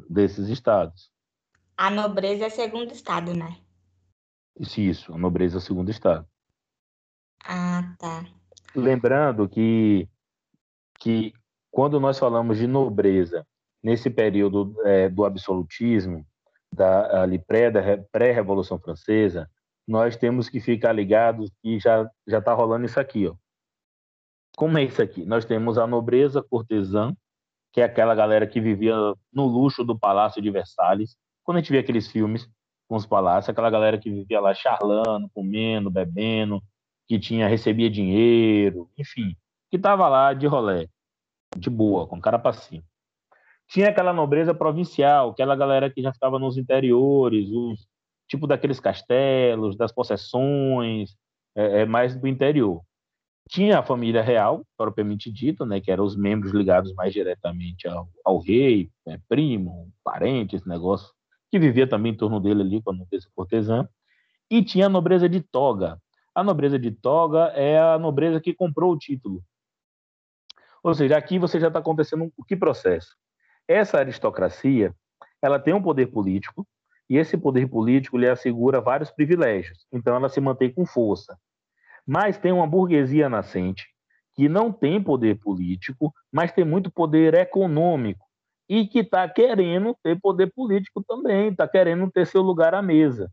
[0.08, 1.10] desses estados.
[1.76, 3.56] A nobreza é segundo estado, né?
[4.58, 6.26] Isso, isso, a nobreza é o segundo estado.
[7.44, 8.24] Ah, tá.
[8.74, 10.08] Lembrando que,
[10.98, 11.32] que
[11.70, 13.46] quando nós falamos de nobreza,
[13.82, 16.24] nesse período é, do absolutismo,
[16.72, 17.70] da, ali pré,
[18.12, 19.50] pré-revolução francesa,
[19.86, 23.34] nós temos que ficar ligados que já já está rolando isso aqui, ó.
[24.56, 25.24] Como é isso aqui?
[25.24, 27.16] Nós temos a nobreza cortesã,
[27.72, 28.94] que é aquela galera que vivia
[29.32, 31.16] no luxo do Palácio de Versalhes.
[31.42, 32.48] Quando a gente vê aqueles filmes
[32.86, 36.62] com os palácios, aquela galera que vivia lá charlando, comendo, bebendo,
[37.08, 39.34] que tinha recebia dinheiro, enfim,
[39.70, 40.86] que estava lá de rolé,
[41.56, 42.84] de boa, com cara para cima.
[43.68, 47.86] Tinha aquela nobreza provincial, aquela galera que já ficava nos interiores, os
[48.28, 51.16] tipo daqueles castelos, das possessões,
[51.54, 52.82] é, é, mais do interior.
[53.48, 58.08] Tinha a família real, propriamente dita, né, que eram os membros ligados mais diretamente ao,
[58.24, 61.12] ao rei, né, primo, parente, esse negócio,
[61.50, 63.86] que vivia também em torno dele ali com a nobreza cortesã.
[64.50, 66.00] E tinha a nobreza de toga.
[66.34, 69.44] A nobreza de toga é a nobreza que comprou o título.
[70.82, 73.16] Ou seja, aqui você já está acontecendo um que processo?
[73.68, 74.94] Essa aristocracia,
[75.40, 76.66] ela tem um poder político
[77.08, 79.86] e esse poder político lhe assegura vários privilégios.
[79.92, 81.38] Então ela se mantém com força.
[82.06, 83.86] Mas tem uma burguesia nascente
[84.34, 88.24] que não tem poder político, mas tem muito poder econômico
[88.68, 93.30] e que está querendo ter poder político também, está querendo ter seu lugar à mesa.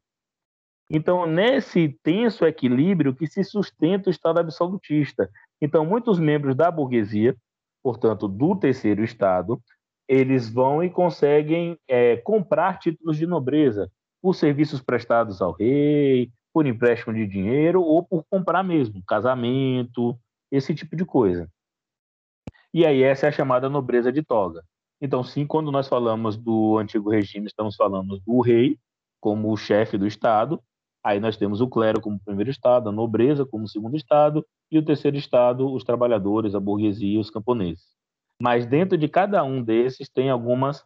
[0.91, 5.29] Então, nesse tenso equilíbrio que se sustenta o Estado absolutista.
[5.61, 7.35] Então, muitos membros da burguesia,
[7.83, 9.61] portanto, do terceiro Estado,
[10.07, 16.65] eles vão e conseguem é, comprar títulos de nobreza por serviços prestados ao rei, por
[16.65, 20.17] empréstimo de dinheiro ou por comprar mesmo, casamento,
[20.51, 21.49] esse tipo de coisa.
[22.73, 24.63] E aí essa é a chamada nobreza de toga.
[25.01, 28.77] Então, sim, quando nós falamos do antigo regime, estamos falando do rei
[29.19, 30.61] como o chefe do Estado,
[31.03, 34.85] aí nós temos o clero como primeiro Estado, a nobreza como segundo Estado, e o
[34.85, 37.87] terceiro Estado, os trabalhadores, a burguesia os camponeses.
[38.41, 40.85] Mas dentro de cada um desses tem algumas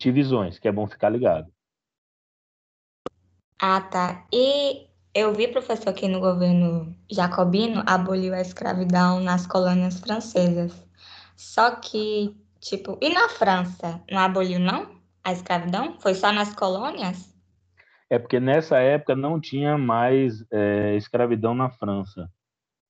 [0.00, 1.50] divisões, que é bom ficar ligado.
[3.60, 4.26] Ah, tá.
[4.32, 4.86] E
[5.16, 10.86] eu vi, professor, que no governo jacobino aboliu a escravidão nas colônias francesas.
[11.34, 13.98] Só que, tipo, e na França?
[14.10, 15.00] Não aboliu, não?
[15.24, 15.98] A escravidão?
[16.00, 17.34] Foi só nas colônias?
[18.10, 22.30] É porque nessa época não tinha mais é, escravidão na França,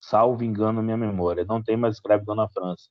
[0.01, 2.89] salvo engano minha memória, não tem mais escravidão na França.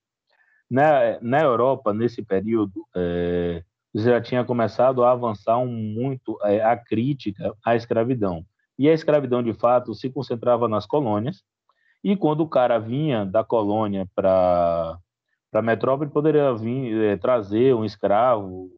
[0.72, 3.62] Na, na Europa, nesse período, é,
[3.94, 8.46] já tinha começado a avançar um, muito é, a crítica à escravidão.
[8.78, 11.44] E a escravidão, de fato, se concentrava nas colônias,
[12.04, 15.00] e quando o cara vinha da colônia para
[15.54, 18.70] a metrópole, poderia vir é, trazer um escravo,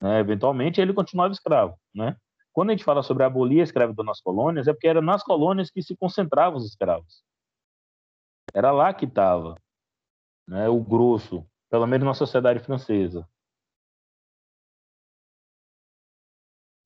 [0.00, 0.20] né?
[0.20, 2.16] eventualmente ele continuava escravo, né?
[2.52, 5.70] Quando a gente fala sobre abolir a escravidão nas colônias, é porque era nas colônias
[5.70, 7.22] que se concentravam os escravos.
[8.54, 9.56] Era lá que estava
[10.48, 13.28] né, o grosso, pelo menos na sociedade francesa.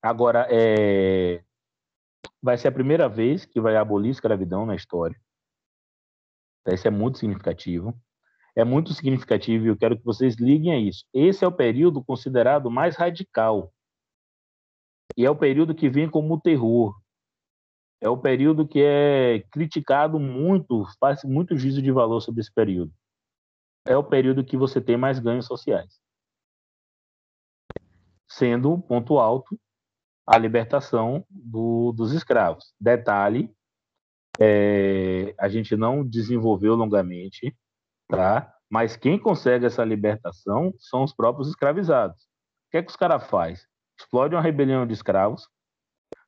[0.02, 1.44] Agora, é...
[2.42, 5.18] vai ser a primeira vez que vai abolir a escravidão na história.
[6.68, 7.94] Isso é muito significativo.
[8.56, 11.04] É muito significativo e eu quero que vocês liguem a isso.
[11.12, 13.72] Esse é o período considerado mais radical
[15.16, 16.98] e é o período que vem como terror.
[18.00, 22.92] É o período que é criticado muito, faz muito juízo de valor sobre esse período.
[23.86, 26.00] É o período que você tem mais ganhos sociais.
[28.30, 29.58] sendo ponto alto
[30.30, 32.72] a libertação do, dos escravos.
[32.80, 33.52] Detalhe,
[34.38, 37.52] é, a gente não desenvolveu longamente,
[38.08, 38.54] tá?
[38.70, 42.22] Mas quem consegue essa libertação são os próprios escravizados.
[42.22, 43.64] O que é que os caras fazem?
[43.98, 45.48] Explode uma rebelião de escravos.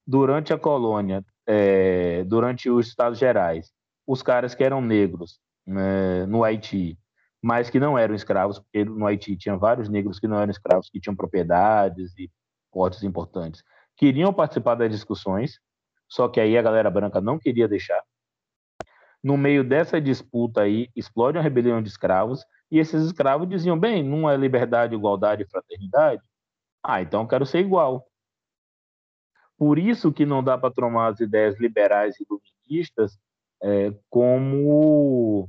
[0.05, 3.71] Durante a colônia, é, durante os Estados Gerais,
[4.05, 6.99] os caras que eram negros né, no Haiti,
[7.41, 10.91] mas que não eram escravos, porque no Haiti tinha vários negros que não eram escravos,
[10.91, 12.29] que tinham propriedades e
[12.73, 13.63] portos importantes,
[13.97, 15.61] queriam participar das discussões,
[16.09, 18.03] só que aí a galera branca não queria deixar.
[19.23, 24.03] No meio dessa disputa aí, explode uma rebelião de escravos, e esses escravos diziam: bem,
[24.03, 26.23] não é liberdade, igualdade e fraternidade?
[26.83, 28.07] Ah, então eu quero ser igual.
[29.57, 33.17] Por isso que não dá para tomar as ideias liberais e iluministas
[33.63, 35.49] é, como,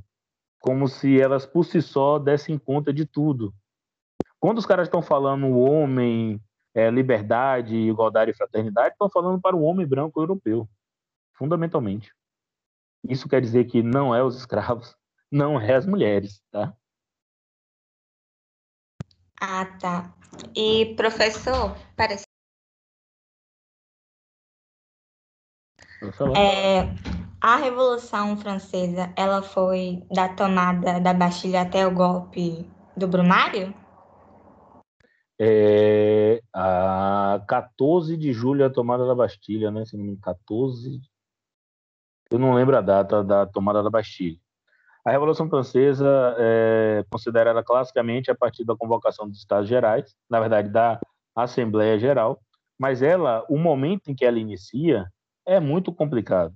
[0.60, 3.52] como se elas por si só dessem conta de tudo.
[4.38, 6.40] Quando os caras estão falando homem,
[6.74, 10.68] é, liberdade, igualdade e fraternidade, estão falando para o homem branco europeu,
[11.34, 12.12] fundamentalmente.
[13.08, 14.96] Isso quer dizer que não é os escravos,
[15.30, 16.74] não é as mulheres, tá?
[19.40, 20.14] Ah, tá.
[20.56, 22.24] E professor, parece.
[26.36, 26.82] É,
[27.40, 33.74] a Revolução Francesa, ela foi da tomada da Bastilha até o golpe do Brumário?
[35.38, 39.84] É, a 14 de julho a tomada da Bastilha, né?
[39.84, 41.00] Se não me engano, 14.
[42.30, 44.38] Eu não lembro a data da tomada da Bastilha.
[45.04, 50.70] A Revolução Francesa é considerada classicamente a partir da convocação dos Estados Gerais, na verdade
[50.70, 50.98] da
[51.36, 52.40] Assembleia Geral,
[52.78, 55.06] mas ela, o momento em que ela inicia
[55.46, 56.54] é muito complicado.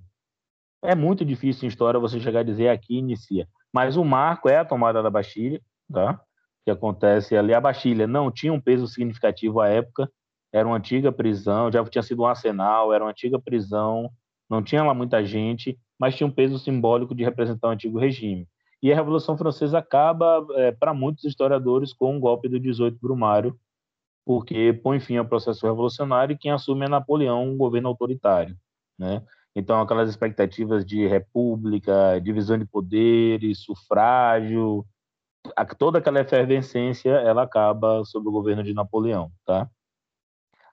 [0.81, 3.47] É muito difícil em história você chegar a dizer aqui inicia.
[3.71, 5.61] Mas o marco é a tomada da Bastilha,
[5.91, 6.19] tá?
[6.69, 7.53] Que acontece ali.
[7.53, 10.09] A Bastilha não tinha um peso significativo à época,
[10.53, 14.09] era uma antiga prisão, já tinha sido um arsenal, era uma antiga prisão,
[14.49, 18.47] não tinha lá muita gente, mas tinha um peso simbólico de representar o antigo regime.
[18.81, 23.59] E a Revolução Francesa acaba, é, para muitos historiadores, com o golpe do 18 Brumário,
[24.25, 28.55] porque põe fim ao processo revolucionário e quem assume é Napoleão, um governo autoritário.
[28.97, 29.21] Né?
[29.55, 34.85] Então, aquelas expectativas de república, divisão de poderes, sufrágio,
[35.77, 39.69] toda aquela efervescência, ela acaba sob o governo de Napoleão, tá?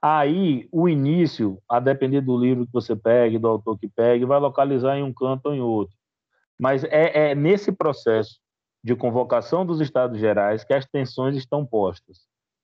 [0.00, 4.38] Aí, o início, a depender do livro que você pegue, do autor que pegue, vai
[4.38, 5.96] localizar em um canto ou em outro.
[6.58, 8.38] Mas é, é nesse processo
[8.84, 12.20] de convocação dos Estados Gerais que as tensões estão postas,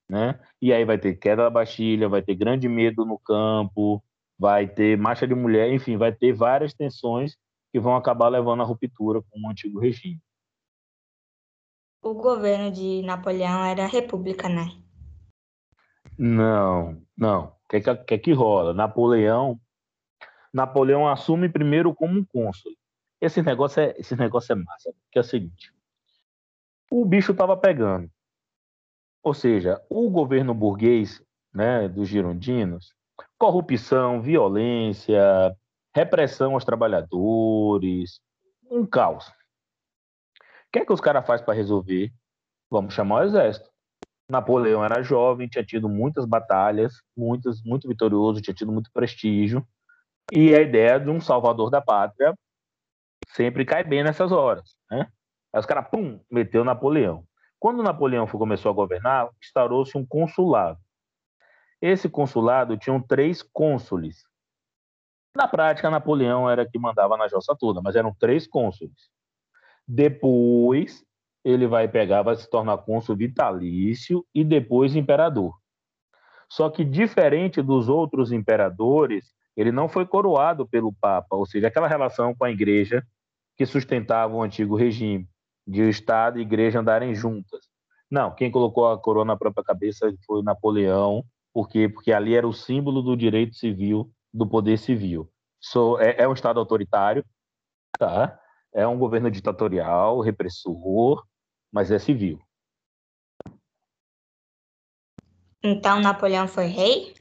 [0.08, 0.38] né?
[0.60, 4.02] E aí vai ter queda da Bastilha, vai ter grande medo no campo,
[4.38, 7.36] vai ter marcha de mulher, enfim, vai ter várias tensões
[7.72, 10.20] que vão acabar levando à ruptura com o antigo regime.
[12.02, 14.76] O governo de Napoleão era república, né?
[16.18, 17.44] Não, não.
[17.44, 18.74] O que, que, que, que rola?
[18.74, 19.60] Napoleão,
[20.52, 22.72] Napoleão assume primeiro como cônsul.
[23.20, 25.72] Esse negócio é, esse negócio é massa, que é o seguinte:
[26.90, 28.10] o bicho estava pegando.
[29.22, 31.22] Ou seja, o governo burguês,
[31.54, 32.92] né, dos girondinos,
[33.38, 35.56] corrupção, violência,
[35.94, 38.20] repressão aos trabalhadores,
[38.68, 39.32] um caos.
[40.72, 42.10] Que é que os caras fazem para resolver?
[42.70, 43.70] Vamos chamar o exército.
[44.30, 49.66] Napoleão era jovem, tinha tido muitas batalhas, muitas, muito vitorioso, tinha tido muito prestígio.
[50.32, 52.34] E a ideia de um salvador da pátria
[53.28, 54.74] sempre cai bem nessas horas.
[54.90, 55.06] Né?
[55.52, 57.24] Aí os caras, pum, meteu Napoleão.
[57.58, 60.80] Quando Napoleão começou a governar, instaurou-se um consulado.
[61.80, 64.24] Esse consulado tinha três cônsules.
[65.36, 69.10] Na prática, Napoleão era que mandava na jossa toda, mas eram três cônsules.
[69.86, 71.04] Depois,
[71.44, 75.54] ele vai pegar, vai se tornar cônsul vitalício e depois imperador.
[76.48, 81.88] Só que, diferente dos outros imperadores, ele não foi coroado pelo Papa, ou seja, aquela
[81.88, 83.02] relação com a igreja
[83.56, 85.28] que sustentava o antigo regime,
[85.66, 87.66] de o Estado e igreja andarem juntas.
[88.10, 91.88] Não, quem colocou a coroa na própria cabeça foi Napoleão, por quê?
[91.88, 95.30] Porque ali era o símbolo do direito civil, do poder civil.
[95.60, 97.24] So, é, é um Estado autoritário,
[97.98, 98.38] tá?
[98.72, 101.26] É um governo ditatorial, repressor,
[101.70, 102.40] mas é civil.
[105.62, 107.14] Então Napoleão foi rei?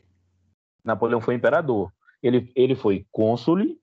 [0.84, 1.94] Napoleão foi imperador.
[2.24, 3.80] Ele, ele foi cônsule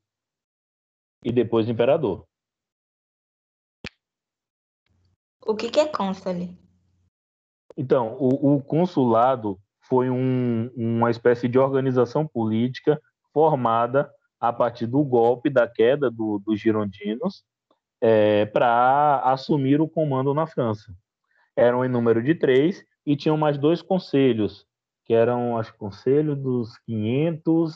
[1.24, 2.26] e depois imperador.
[5.46, 6.58] O que, que é cônsule?
[7.76, 13.00] Então, o, o consulado foi um, uma espécie de organização política
[13.32, 17.44] formada a partir do golpe da queda do, dos girondinos
[18.01, 20.92] é, para assumir o comando na França.
[21.57, 24.66] Eram em número de três e tinham mais dois conselhos,
[25.05, 27.74] que eram, acho, Conselho dos 500.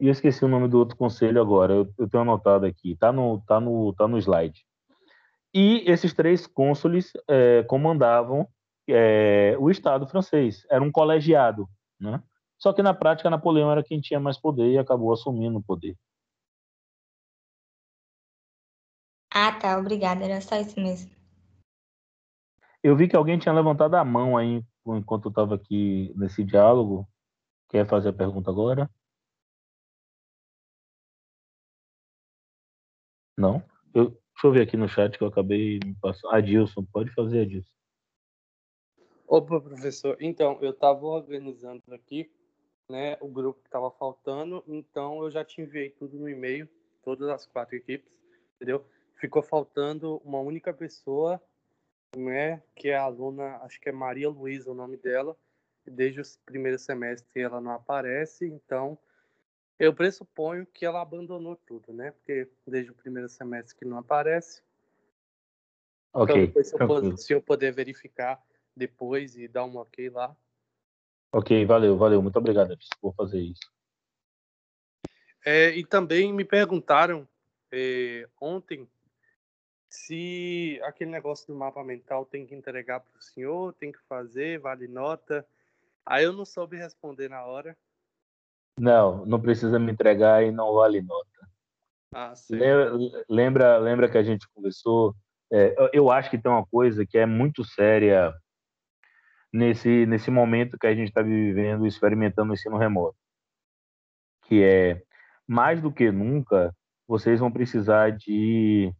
[0.00, 1.74] E eu esqueci o nome do outro conselho agora.
[1.74, 2.96] Eu, eu tenho anotado aqui.
[2.96, 4.64] Tá no, tá no, tá no slide.
[5.52, 8.48] E esses três cônsules é, comandavam
[8.88, 10.66] é, o Estado francês.
[10.70, 11.68] Era um colegiado,
[12.00, 12.22] né?
[12.58, 15.96] Só que na prática Napoleão era quem tinha mais poder e acabou assumindo o poder.
[19.36, 21.10] Ah, tá, obrigada, era só isso mesmo.
[22.80, 27.08] Eu vi que alguém tinha levantado a mão aí enquanto eu estava aqui nesse diálogo.
[27.68, 28.88] Quer fazer a pergunta agora?
[33.36, 33.60] Não?
[33.92, 36.32] Eu, deixa eu ver aqui no chat que eu acabei me passando.
[36.32, 37.74] Adilson, pode fazer, Adilson.
[39.26, 40.16] Opa, professor.
[40.20, 42.30] Então, eu estava organizando aqui
[42.88, 46.68] né, o grupo que estava faltando, então eu já te enviei tudo no e-mail,
[47.02, 48.16] todas as quatro equipes,
[48.54, 48.86] entendeu?
[49.24, 51.40] Ficou faltando uma única pessoa,
[52.14, 55.34] né, que é a aluna, acho que é Maria Luísa o nome dela,
[55.82, 58.98] desde o primeiro semestre ela não aparece, então
[59.78, 62.10] eu pressuponho que ela abandonou tudo, né?
[62.10, 64.62] Porque desde o primeiro semestre que não aparece.
[66.12, 66.34] Ok.
[66.34, 68.44] Então, depois, se, eu, se eu puder verificar
[68.76, 70.36] depois e dar um ok lá.
[71.32, 72.20] Ok, valeu, valeu.
[72.20, 73.72] Muito obrigado por fazer isso.
[75.46, 77.26] É, e também me perguntaram
[77.72, 78.86] é, ontem
[79.94, 84.58] se aquele negócio do mapa mental tem que entregar para o senhor, tem que fazer,
[84.58, 85.46] vale nota.
[86.04, 87.76] Aí eu não soube responder na hora.
[88.78, 91.48] Não, não precisa me entregar e não vale nota.
[92.12, 92.56] Ah, sim.
[93.28, 95.14] Lembra, lembra que a gente conversou?
[95.52, 98.34] É, eu acho que tem uma coisa que é muito séria
[99.52, 103.16] nesse, nesse momento que a gente está vivendo, experimentando o ensino remoto,
[104.42, 105.02] que é
[105.46, 106.74] mais do que nunca
[107.06, 108.92] vocês vão precisar de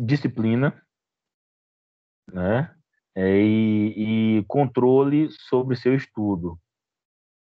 [0.00, 0.80] disciplina,
[2.32, 2.74] né?
[3.16, 6.58] É, e, e controle sobre seu estudo,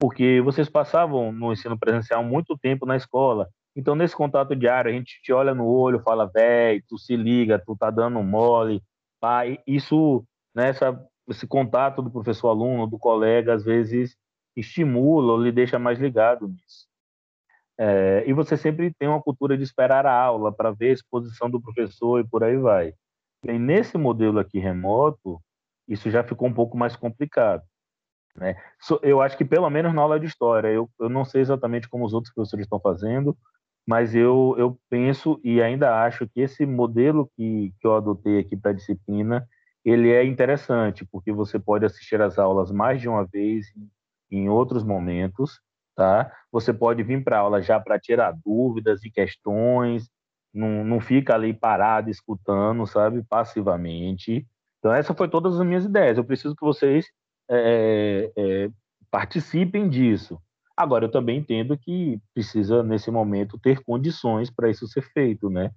[0.01, 3.47] porque vocês passavam no ensino presencial muito tempo na escola.
[3.77, 7.63] Então, nesse contato diário, a gente te olha no olho, fala, velho, tu se liga,
[7.65, 8.83] tu tá dando mole,
[9.21, 9.59] pai.
[9.67, 10.25] Isso,
[10.55, 10.99] né, essa
[11.31, 14.17] esse contato do professor-aluno, do colega, às vezes
[14.57, 16.90] estimula ou lhe deixa mais ligado nisso.
[17.83, 21.49] É, e você sempre tem uma cultura de esperar a aula para ver a exposição
[21.49, 22.93] do professor e por aí vai.
[23.43, 25.41] E nesse modelo aqui remoto,
[25.89, 27.63] isso já ficou um pouco mais complicado.
[28.37, 28.55] Né?
[29.03, 32.05] Eu acho que pelo menos na aula de história, eu, eu não sei exatamente como
[32.05, 33.35] os outros professores estão fazendo,
[33.89, 38.59] mas eu, eu penso e ainda acho que esse modelo que, que eu adotei aqui
[38.59, 39.49] para a disciplina
[39.83, 43.67] ele é interessante, porque você pode assistir as aulas mais de uma vez
[44.31, 45.61] em outros momentos,
[45.97, 46.33] tá?
[46.53, 50.09] Você pode vir para a aula já para tirar dúvidas e questões,
[50.53, 54.47] não, não fica ali parado escutando, sabe, passivamente.
[54.79, 56.19] Então, essa foi todas as minhas ideias.
[56.19, 57.07] Eu preciso que vocês
[57.49, 58.71] é, é,
[59.11, 60.41] participem disso.
[60.77, 65.71] Agora, eu também entendo que precisa, nesse momento, ter condições para isso ser feito, né?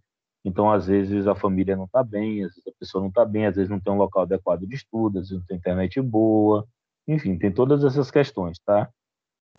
[0.46, 3.46] Então, às vezes, a família não está bem, às vezes a pessoa não está bem,
[3.46, 6.66] às vezes não tem um local adequado de estudo, às vezes não tem internet boa,
[7.08, 8.90] enfim, tem todas essas questões, tá?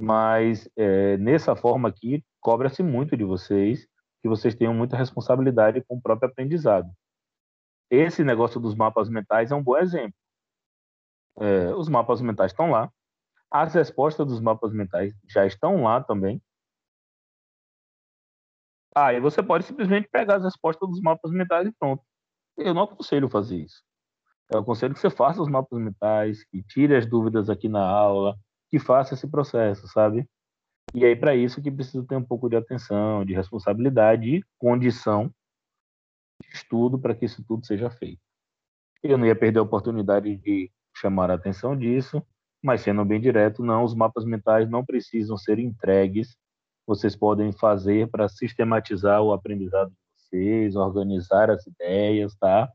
[0.02, 3.86] Mas, é, nessa forma aqui, cobra-se muito de vocês,
[4.22, 6.90] que vocês tenham muita responsabilidade com o próprio aprendizado.
[7.90, 10.14] Esse negócio dos mapas mentais é um bom exemplo.
[11.38, 12.90] É, os mapas mentais estão lá,
[13.50, 16.40] as respostas dos mapas mentais já estão lá também,
[18.94, 22.02] Aí você pode simplesmente pegar as respostas dos mapas mentais e pronto.
[22.56, 23.82] Eu não aconselho fazer isso.
[24.52, 28.36] Eu aconselho que você faça os mapas mentais, que tire as dúvidas aqui na aula,
[28.74, 30.28] que faça esse processo, sabe?
[30.92, 35.32] E aí, para isso, que precisa ter um pouco de atenção, de responsabilidade e condição
[36.42, 38.20] de estudo para que isso tudo seja feito.
[39.00, 42.20] Eu não ia perder a oportunidade de chamar a atenção disso,
[42.60, 46.36] mas sendo bem direto, não, os mapas mentais não precisam ser entregues
[46.84, 52.68] vocês podem fazer para sistematizar o aprendizado de vocês, organizar as ideias, tá?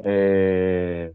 [0.00, 1.12] É...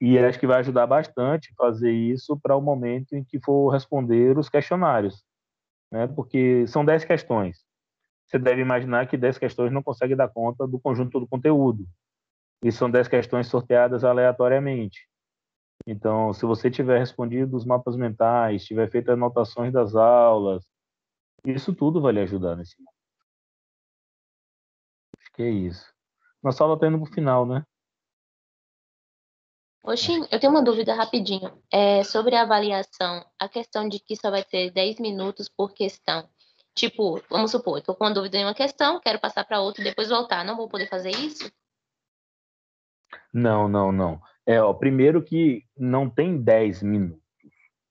[0.00, 4.36] E acho que vai ajudar bastante fazer isso para o momento em que for responder
[4.38, 5.24] os questionários,
[5.90, 6.06] né?
[6.06, 7.64] Porque são 10 questões.
[8.26, 11.86] Você deve imaginar que 10 questões não consegue dar conta do conjunto do conteúdo.
[12.62, 15.08] E são 10 questões sorteadas aleatoriamente.
[15.86, 20.64] Então, se você tiver respondido os mapas mentais, tiver feito anotações das aulas,
[21.44, 22.96] isso tudo vai lhe ajudar nesse momento.
[25.18, 25.94] Acho que é isso.
[26.42, 27.64] Nossa aula está indo para o final, né?
[29.86, 31.62] Oxi, eu tenho uma dúvida rapidinho.
[31.72, 36.28] É sobre a avaliação, a questão de que só vai ter 10 minutos por questão.
[36.74, 39.84] Tipo, vamos supor, estou com uma dúvida em uma questão, quero passar para outra e
[39.84, 40.44] depois voltar.
[40.44, 41.48] Não vou poder fazer isso?
[43.32, 44.20] Não, não, não.
[44.44, 47.22] É, ó, primeiro que não tem 10 minutos,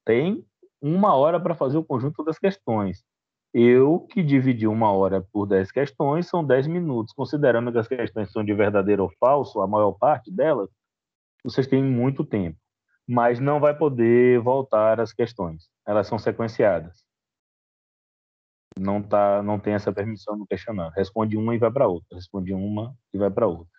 [0.04, 0.46] tem
[0.82, 3.06] uma hora para fazer o conjunto das questões.
[3.54, 7.14] Eu, que dividi uma hora por 10 questões, são 10 minutos.
[7.14, 10.70] Considerando que as questões são de verdadeiro ou falso, a maior parte delas,
[11.46, 12.60] vocês têm muito tempo.
[13.08, 15.70] Mas não vai poder voltar as questões.
[15.86, 17.06] Elas são sequenciadas.
[18.78, 20.94] Não, tá, não tem essa permissão no questionário.
[20.96, 22.16] Responde uma e vai para outra.
[22.16, 23.72] Responde uma e vai para outra.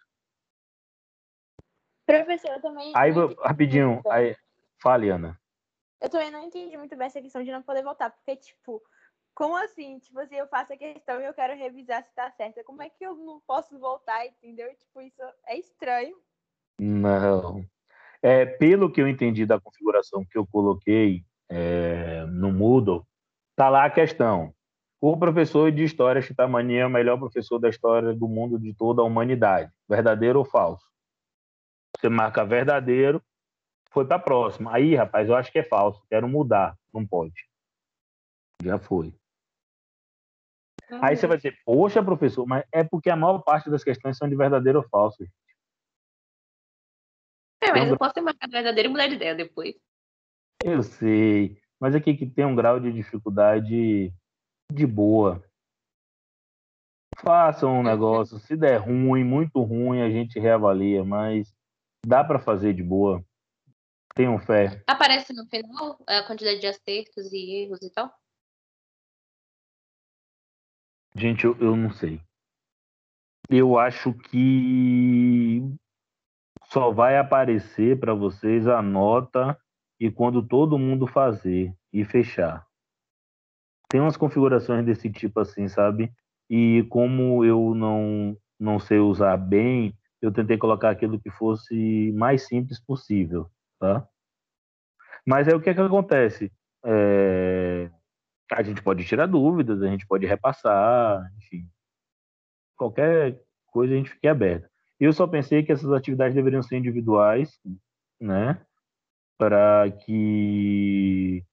[2.07, 2.93] Professor, eu também.
[2.95, 3.11] Aí,
[3.43, 4.37] rapidinho, aí,
[4.81, 5.39] fale, Ana.
[6.01, 8.81] Eu também não entendi muito bem essa questão de não poder voltar, porque, tipo,
[9.35, 9.99] como assim?
[9.99, 12.63] Tipo assim, eu faço a questão e eu quero revisar se tá certa.
[12.63, 14.73] Como é que eu não posso voltar, entendeu?
[14.77, 16.17] Tipo, isso é estranho.
[16.79, 17.65] Não.
[18.23, 23.07] É, pelo que eu entendi da configuração que eu coloquei é, no Moodle,
[23.55, 24.53] tá lá a questão.
[25.01, 29.03] O professor de História Chitamani é o melhor professor da história do mundo de toda
[29.03, 29.71] a humanidade.
[29.89, 30.85] Verdadeiro ou falso?
[31.97, 33.23] Você marca verdadeiro,
[33.91, 34.75] foi para a próxima.
[34.75, 36.03] Aí, rapaz, eu acho que é falso.
[36.09, 36.77] Quero mudar.
[36.93, 37.35] Não pode.
[38.63, 39.15] Já foi.
[41.03, 44.29] Aí você vai dizer, poxa, professor, mas é porque a maior parte das questões são
[44.29, 45.25] de verdadeiro ou falso.
[47.63, 49.75] É, mas um eu posso ter marcado verdadeiro e mudar de ideia depois.
[50.65, 54.13] Eu sei, mas aqui que tem um grau de dificuldade
[54.73, 55.43] de boa.
[57.19, 61.53] Façam um negócio, se der ruim, muito ruim, a gente reavalia, mas
[62.07, 63.25] dá para fazer de boa.
[64.15, 64.83] Tenham fé.
[64.87, 68.11] Aparece no final a quantidade de acertos e erros e tal?
[71.15, 72.21] Gente, eu, eu não sei.
[73.49, 75.63] Eu acho que
[76.71, 79.59] só vai aparecer para vocês a nota
[80.01, 82.67] e quando todo mundo fazer e fechar.
[83.89, 86.13] Tem umas configurações desse tipo assim, sabe?
[86.51, 92.47] E como eu não não sei usar bem, eu tentei colocar aquilo que fosse mais
[92.47, 94.09] simples possível, tá?
[95.27, 96.53] Mas aí o que é que acontece?
[96.85, 97.91] É,
[98.53, 101.69] A gente pode tirar dúvidas, a gente pode repassar, enfim.
[102.77, 104.69] Qualquer coisa a gente fique aberto.
[104.99, 107.59] Eu só pensei que essas atividades deveriam ser individuais,
[108.21, 108.61] né?
[109.39, 111.45] Para que,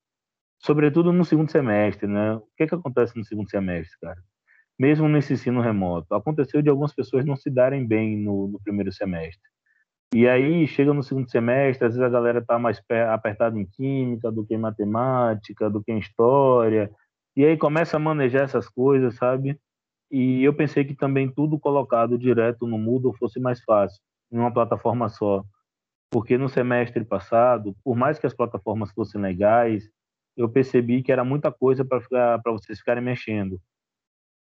[0.59, 2.35] sobretudo no segundo semestre, né?
[2.35, 4.21] O que é que acontece no segundo semestre, cara?
[4.79, 8.91] Mesmo nesse ensino remoto, aconteceu de algumas pessoas não se darem bem no, no primeiro
[8.93, 9.41] semestre.
[10.13, 13.65] E aí chega no segundo semestre, às vezes a galera está mais pe- apertada em
[13.65, 16.91] química do que em matemática, do que em história,
[17.35, 19.59] e aí começa a manejar essas coisas, sabe?
[20.13, 23.99] E eu pensei que também tudo colocado direto no Moodle fosse mais fácil,
[24.31, 25.43] em uma plataforma só.
[26.11, 29.89] Porque no semestre passado, por mais que as plataformas fossem legais,
[30.37, 33.59] eu percebi que era muita coisa para vocês ficarem mexendo.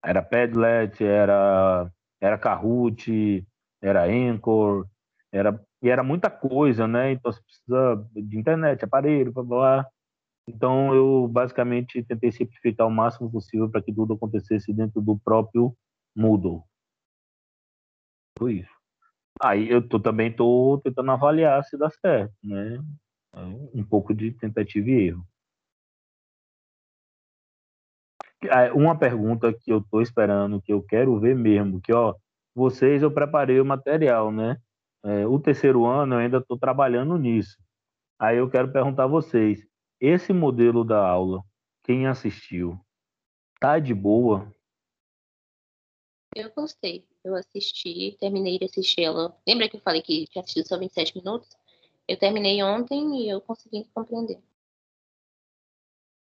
[0.05, 1.91] Era Padlet, era,
[2.21, 3.47] era Kahoot,
[3.81, 4.87] era Anchor,
[5.33, 7.12] era, e era muita coisa, né?
[7.12, 9.87] Então você precisa de internet, aparelho, blá, blá, blá.
[10.47, 15.74] Então eu basicamente tentei simplificar o máximo possível para que tudo acontecesse dentro do próprio
[16.14, 16.62] Moodle.
[18.38, 18.74] Foi isso.
[19.42, 22.78] Aí eu tô, também estou tentando avaliar se dá certo, né?
[23.72, 25.26] Um pouco de tentativa e erro.
[28.74, 32.14] Uma pergunta que eu estou esperando, que eu quero ver mesmo, que ó,
[32.55, 34.59] vocês eu preparei o material, né?
[35.05, 37.57] É, o terceiro ano eu ainda estou trabalhando nisso.
[38.18, 39.66] Aí eu quero perguntar a vocês,
[40.01, 41.42] esse modelo da aula,
[41.82, 42.78] quem assistiu,
[43.61, 44.53] tá de boa?
[46.34, 47.07] Eu gostei.
[47.24, 49.36] Eu assisti, terminei de assistir ela.
[49.47, 51.49] Lembra que eu falei que tinha assistido só 27 minutos?
[52.07, 54.42] Eu terminei ontem e eu consegui compreender.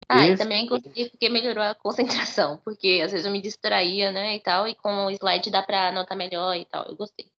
[0.08, 4.12] Ah, e Esse- também consegui porque melhorou a concentração, porque às vezes eu me distraía,
[4.12, 6.84] né, e tal, e com o slide dá pra anotar melhor e tal.
[6.86, 7.30] Eu gostei.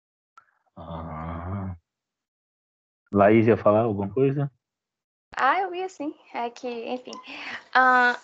[0.77, 1.77] Ah.
[3.13, 4.51] Laís ia falar alguma coisa?
[5.37, 6.15] Ah, eu ia sim.
[6.33, 7.13] É que, enfim.
[7.75, 8.19] ah,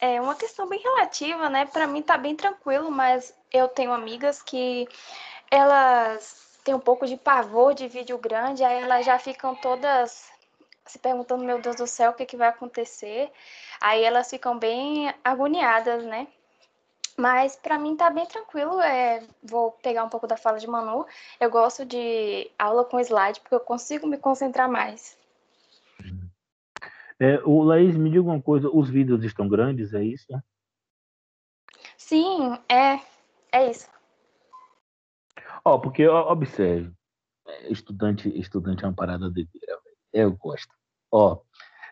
[0.00, 1.66] é uma questão bem relativa, né?
[1.66, 4.86] Pra mim tá bem tranquilo, mas eu tenho amigas que
[5.50, 10.30] elas têm um pouco de pavor de vídeo grande, aí elas já ficam todas
[10.86, 13.30] se perguntando, meu Deus do céu, o que, que vai acontecer?
[13.80, 16.26] Aí elas ficam bem agoniadas, né?
[17.16, 18.80] Mas pra mim tá bem tranquilo.
[18.80, 21.04] É, vou pegar um pouco da fala de Manu.
[21.40, 25.16] Eu gosto de aula com slide porque eu consigo me concentrar mais.
[27.20, 30.26] É, o Laís, me diga uma coisa, os vídeos estão grandes, é isso?
[31.96, 33.00] Sim, é,
[33.52, 33.88] é isso.
[35.64, 36.92] Ó, porque ó, observe,
[37.46, 39.96] é, estudante, estudante é uma parada doideira, velho.
[40.12, 40.72] Eu gosto.
[41.10, 41.40] Ó,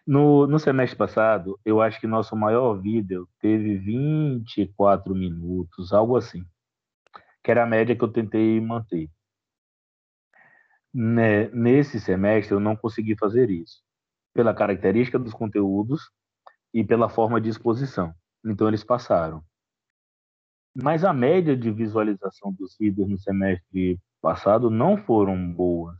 [0.06, 6.44] no, no semestre passado, eu acho que nosso maior vídeo teve 24 minutos, algo assim.
[7.42, 9.10] Que era a média que eu tentei manter.
[10.94, 13.84] né, nesse semestre eu não consegui fazer isso,
[14.36, 16.10] pela característica dos conteúdos
[16.72, 18.14] e pela forma de exposição.
[18.44, 19.42] Então eles passaram.
[20.74, 25.96] Mas a média de visualização dos vídeos no semestre passado não foram boas,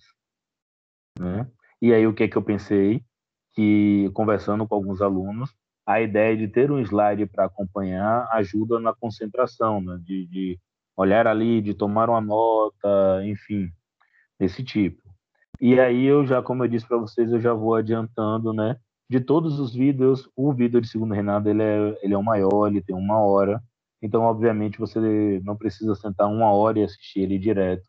[1.19, 1.51] né?
[1.81, 3.03] E aí o que é que eu pensei?
[3.55, 5.55] Que conversando com alguns alunos,
[5.87, 9.99] a ideia de ter um slide para acompanhar ajuda na concentração, né?
[10.03, 10.61] de, de
[10.95, 13.71] olhar ali, de tomar uma nota, enfim,
[14.39, 15.06] desse tipo.
[15.61, 18.77] E aí eu já, como eu disse para vocês, eu já vou adiantando, né?
[19.09, 22.69] De todos os vídeos, o vídeo de segundo reinado ele é, ele é o maior,
[22.69, 23.63] ele tem uma hora.
[24.03, 27.87] Então, obviamente, você não precisa sentar uma hora e assistir ele direto,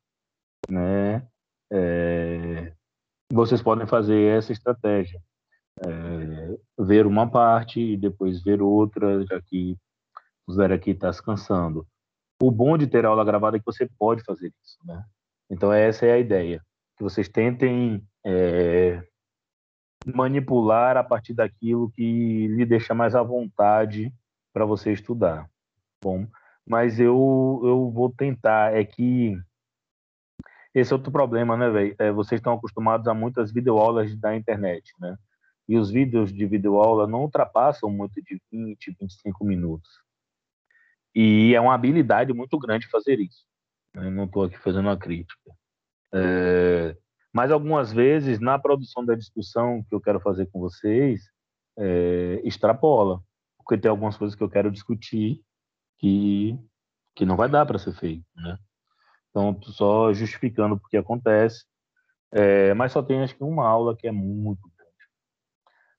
[0.70, 1.28] né?
[1.72, 2.74] É,
[3.32, 5.22] vocês podem fazer essa estratégia.
[5.86, 9.78] É, ver uma parte e depois ver outra, já que
[10.48, 11.86] o Zé aqui está se cansando.
[12.42, 15.04] O bom de ter aula gravada é que você pode fazer isso, né?
[15.50, 16.64] Então essa é a ideia,
[16.98, 19.04] que vocês tentem é,
[20.06, 24.14] manipular a partir daquilo que lhe deixa mais à vontade
[24.52, 25.50] para você estudar.
[26.04, 26.28] Bom,
[26.66, 29.38] mas eu eu vou tentar é que
[30.74, 31.96] esse é outro problema, né, velho?
[31.98, 35.18] É, vocês estão acostumados a muitas videoaulas da internet, né?
[35.68, 39.90] E os vídeos de videoaula não ultrapassam muito de 20, 25 minutos.
[41.16, 43.44] E é uma habilidade muito grande fazer isso.
[43.96, 45.52] Eu não estou aqui fazendo uma crítica.
[46.14, 46.96] É,
[47.34, 51.22] mas algumas vezes, na produção da discussão que eu quero fazer com vocês,
[51.78, 53.22] é, extrapola.
[53.58, 55.42] Porque tem algumas coisas que eu quero discutir
[56.00, 56.58] que,
[57.16, 58.58] que não vai dar para ser feito, né?
[59.30, 61.66] Então, só justificando porque acontece.
[62.32, 64.94] É, mas só tem, acho que, uma aula que é muito grande.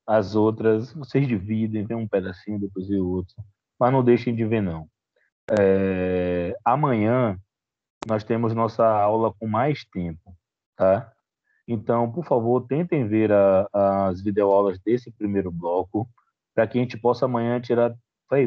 [0.06, 3.34] As outras, vocês dividem, vem um pedacinho, depois vê outro.
[3.78, 4.88] Mas não deixem de ver, não.
[5.58, 7.38] É, amanhã
[8.06, 10.36] nós temos nossa aula com mais tempo,
[10.76, 11.12] tá?
[11.66, 16.08] Então, por favor, tentem ver a, as videoaulas desse primeiro bloco,
[16.54, 17.94] para que a gente possa amanhã tirar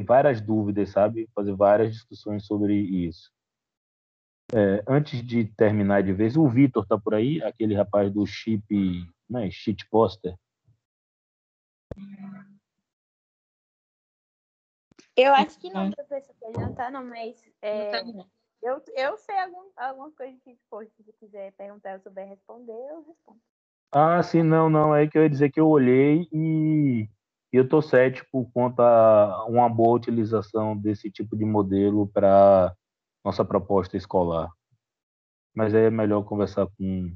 [0.06, 1.30] várias dúvidas, sabe?
[1.36, 3.32] Fazer várias discussões sobre isso.
[4.54, 9.08] É, antes de terminar de vez, o Vitor tá por aí, aquele rapaz do chip,
[9.30, 10.36] né, cheat poster.
[15.16, 18.41] Eu acho que não, professor, ele não tá não, mas é, não tá, não.
[18.62, 22.72] Eu, eu sei algum, algumas coisas que, tipo, se você quiser perguntar, eu souber responder,
[22.72, 23.40] eu respondo.
[23.92, 24.96] Ah, sim, não, não.
[24.96, 27.10] É que eu ia dizer que eu olhei e
[27.52, 32.74] eu tô cético quanto a uma boa utilização desse tipo de modelo para
[33.26, 34.50] nossa proposta escolar.
[35.54, 37.14] Mas é melhor conversar com,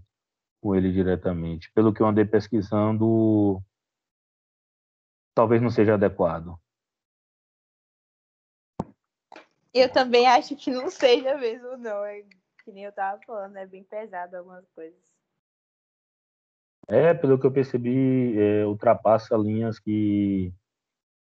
[0.62, 1.72] com ele diretamente.
[1.74, 3.62] Pelo que eu andei pesquisando,
[5.34, 6.60] talvez não seja adequado.
[9.78, 12.06] Eu também acho que não seja mesmo, não.
[12.06, 12.24] É
[12.64, 14.98] que nem eu tava falando, é bem pesado algumas coisas.
[16.88, 20.54] É, pelo que eu percebi, é, ultrapassa linhas que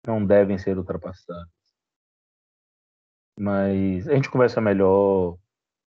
[0.07, 1.49] não devem ser ultrapassadas.
[3.39, 5.39] Mas a gente conversa melhor,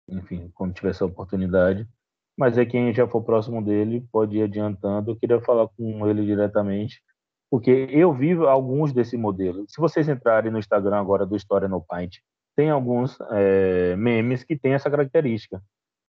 [0.08, 1.88] enfim, quando tiver essa oportunidade.
[2.36, 5.12] Mas é quem já for próximo dele pode ir adiantando.
[5.12, 7.00] Eu queria falar com ele diretamente,
[7.48, 9.64] porque eu vi alguns desse modelo.
[9.68, 12.18] Se vocês entrarem no Instagram agora do História no Paint,
[12.58, 15.62] tem alguns é, memes que têm essa característica,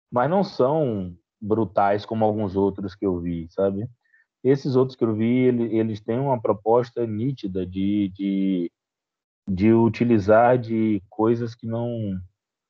[0.08, 3.88] mas não são brutais como alguns outros que eu vi, sabe?
[4.44, 8.72] Esses outros que eu vi, eles têm uma proposta nítida de, de,
[9.48, 11.90] de utilizar de coisas que não,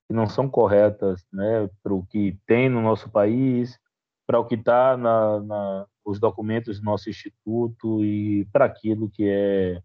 [0.08, 3.78] que não são corretas, né, para o que tem no nosso país,
[4.26, 9.28] para o que está na, na, os documentos do nosso instituto e para aquilo que
[9.28, 9.82] é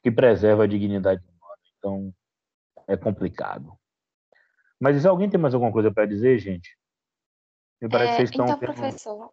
[0.00, 1.58] que preserva a dignidade humana.
[1.76, 2.14] Então,
[2.88, 3.78] é complicado.
[4.80, 6.76] Mas se alguém tem mais alguma coisa para dizer, gente?
[7.80, 8.46] Me parece é, que vocês estão.
[8.46, 9.30] Então, professor.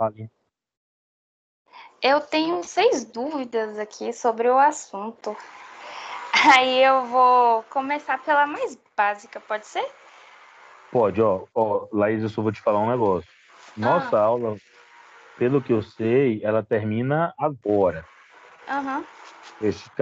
[2.01, 5.35] Eu tenho seis dúvidas aqui sobre o assunto.
[6.53, 9.87] Aí eu vou começar pela mais básica, pode ser?
[10.91, 11.45] Pode, ó.
[11.55, 13.29] ó Laís, eu só vou te falar um negócio.
[13.75, 14.21] Nossa ah.
[14.21, 14.57] aula,
[15.37, 18.05] pelo que eu sei, ela termina agora.
[18.69, 19.03] Uhum.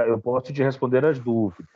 [0.07, 1.72] Eu posso te responder as dúvidas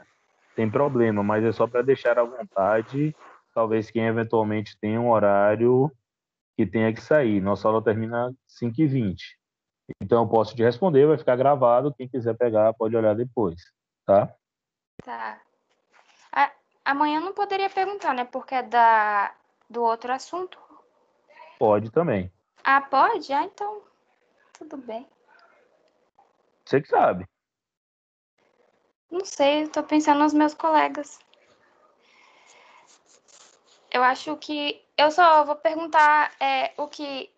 [0.57, 3.15] tem problema, mas é só para deixar à vontade,
[3.53, 5.91] talvez quem eventualmente tenha um horário
[6.57, 7.39] que tenha que sair.
[7.39, 9.37] Nossa aula termina 5h20.
[10.01, 13.61] Então eu posso te responder, vai ficar gravado, quem quiser pegar pode olhar depois,
[14.03, 14.33] tá?
[15.03, 15.39] Tá.
[16.31, 16.51] A,
[16.83, 18.25] amanhã não poderia perguntar, né?
[18.25, 19.35] Porque é da,
[19.69, 20.57] do outro assunto.
[21.59, 22.33] Pode também.
[22.63, 23.31] Ah, pode?
[23.31, 23.83] Ah, então
[24.57, 25.07] tudo bem.
[26.65, 27.27] Você que sabe.
[29.09, 31.19] Não sei, estou pensando nos meus colegas.
[33.97, 37.29] eu acho que eu só vou perguntar é, o que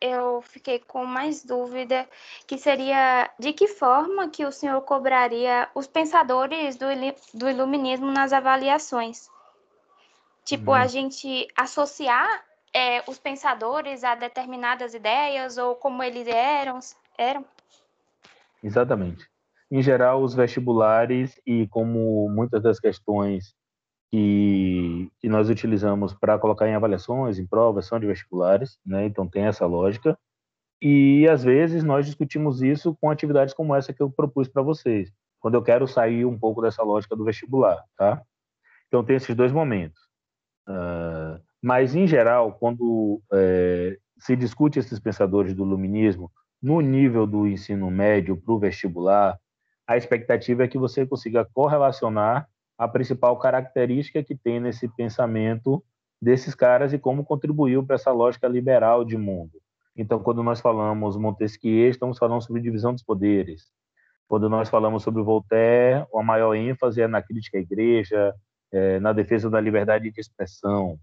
[0.00, 2.08] eu fiquei com mais dúvida,
[2.46, 6.86] que seria de que forma que o senhor cobraria os pensadores do,
[7.34, 9.28] do iluminismo nas avaliações?
[10.44, 16.80] Tipo, a gente associar é, os pensadores a determinadas ideias ou como eles eram,
[17.16, 17.44] eram?
[18.62, 19.28] Exatamente.
[19.70, 23.54] Em geral, os vestibulares e como muitas das questões
[24.10, 29.04] que, que nós utilizamos para colocar em avaliações, em provas, são de vestibulares, né?
[29.04, 30.18] então tem essa lógica.
[30.80, 35.12] E às vezes nós discutimos isso com atividades como essa que eu propus para vocês,
[35.40, 38.22] quando eu quero sair um pouco dessa lógica do vestibular, tá?
[38.86, 40.00] Então tem esses dois momentos.
[40.68, 46.30] Uh, mas em geral, quando é, se discute esses pensadores do iluminismo
[46.62, 49.38] no nível do ensino médio para o vestibular,
[49.88, 55.82] a expectativa é que você consiga correlacionar a principal característica que tem nesse pensamento
[56.20, 59.52] desses caras e como contribuiu para essa lógica liberal de mundo.
[59.96, 63.72] Então, quando nós falamos Montesquieu, estamos falando sobre divisão dos poderes.
[64.28, 68.34] Quando nós falamos sobre Voltaire, a maior ênfase é na crítica à igreja,
[68.70, 70.98] é, na defesa da liberdade de expressão.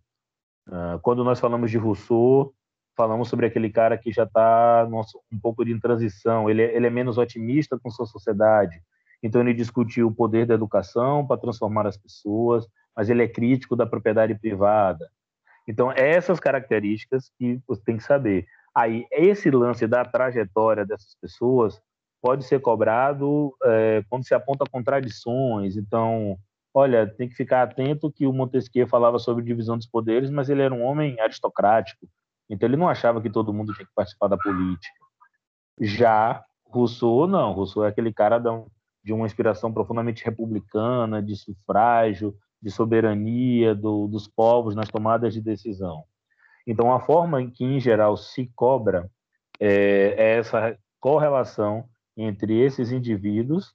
[0.68, 2.54] Uh, quando nós falamos de Rousseau,
[2.96, 4.88] falamos sobre aquele cara que já está
[5.32, 6.50] um pouco de transição.
[6.50, 8.82] Ele, é, ele é menos otimista com sua sociedade,
[9.26, 13.76] então, ele discutiu o poder da educação para transformar as pessoas, mas ele é crítico
[13.76, 15.10] da propriedade privada.
[15.68, 18.46] Então, essas características que você tem que saber.
[18.74, 21.82] Aí, esse lance da trajetória dessas pessoas
[22.22, 25.76] pode ser cobrado é, quando se aponta contradições.
[25.76, 26.38] Então,
[26.72, 30.62] olha, tem que ficar atento que o Montesquieu falava sobre divisão dos poderes, mas ele
[30.62, 32.08] era um homem aristocrático.
[32.50, 34.94] Então, ele não achava que todo mundo tinha que participar da política.
[35.82, 37.54] Já Rousseau, não.
[37.54, 38.42] Rousseau é aquele cara
[39.04, 45.42] de uma inspiração profundamente republicana, de sufrágio, de soberania do, dos povos nas tomadas de
[45.42, 46.04] decisão.
[46.68, 49.10] Então, a forma em que, em geral, se cobra
[49.60, 51.88] é, é essa correlação
[52.18, 53.74] entre esses indivíduos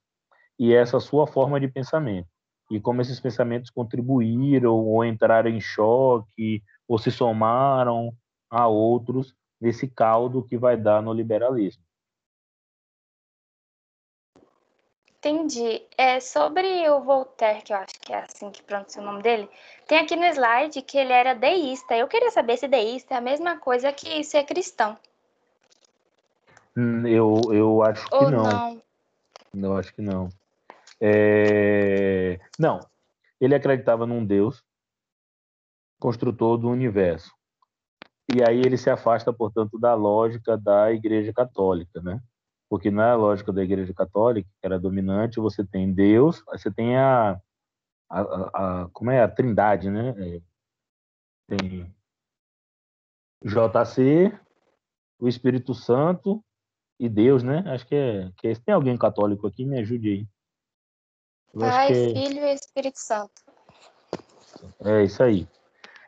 [0.58, 2.28] e essa sua forma de pensamento.
[2.70, 8.12] E como esses pensamentos contribuíram ou entraram em choque ou se somaram
[8.50, 11.82] a outros nesse caldo que vai dar no liberalismo.
[15.20, 15.82] Entendi.
[15.98, 19.50] É, sobre o Voltaire, que eu acho que é assim que pronuncia o nome dele,
[19.86, 21.94] tem aqui no slide que ele era deísta.
[21.94, 24.96] Eu queria saber se deísta é a mesma coisa que ser cristão.
[26.74, 28.80] Hum, eu, eu acho que Ou não.
[29.52, 29.62] não.
[29.62, 30.30] Eu acho que não.
[30.98, 32.40] É...
[32.58, 32.80] Não.
[33.38, 34.64] Ele acreditava num Deus
[35.98, 37.30] construtor do universo.
[38.34, 42.20] E aí ele se afasta, portanto, da lógica da Igreja Católica, né?
[42.70, 47.32] porque na lógica da Igreja Católica, que era dominante, você tem Deus, você tem a,
[48.08, 50.10] a, a, a como é a Trindade, né?
[50.10, 50.40] É,
[51.48, 51.92] tem
[53.44, 54.32] JC,
[55.18, 56.44] o Espírito Santo
[56.96, 57.64] e Deus, né?
[57.66, 60.28] Acho que é, que é, tem alguém católico aqui, me ajude aí.
[61.52, 62.14] Eu Pai, é...
[62.14, 63.42] Filho e Espírito Santo.
[64.84, 65.48] É isso aí.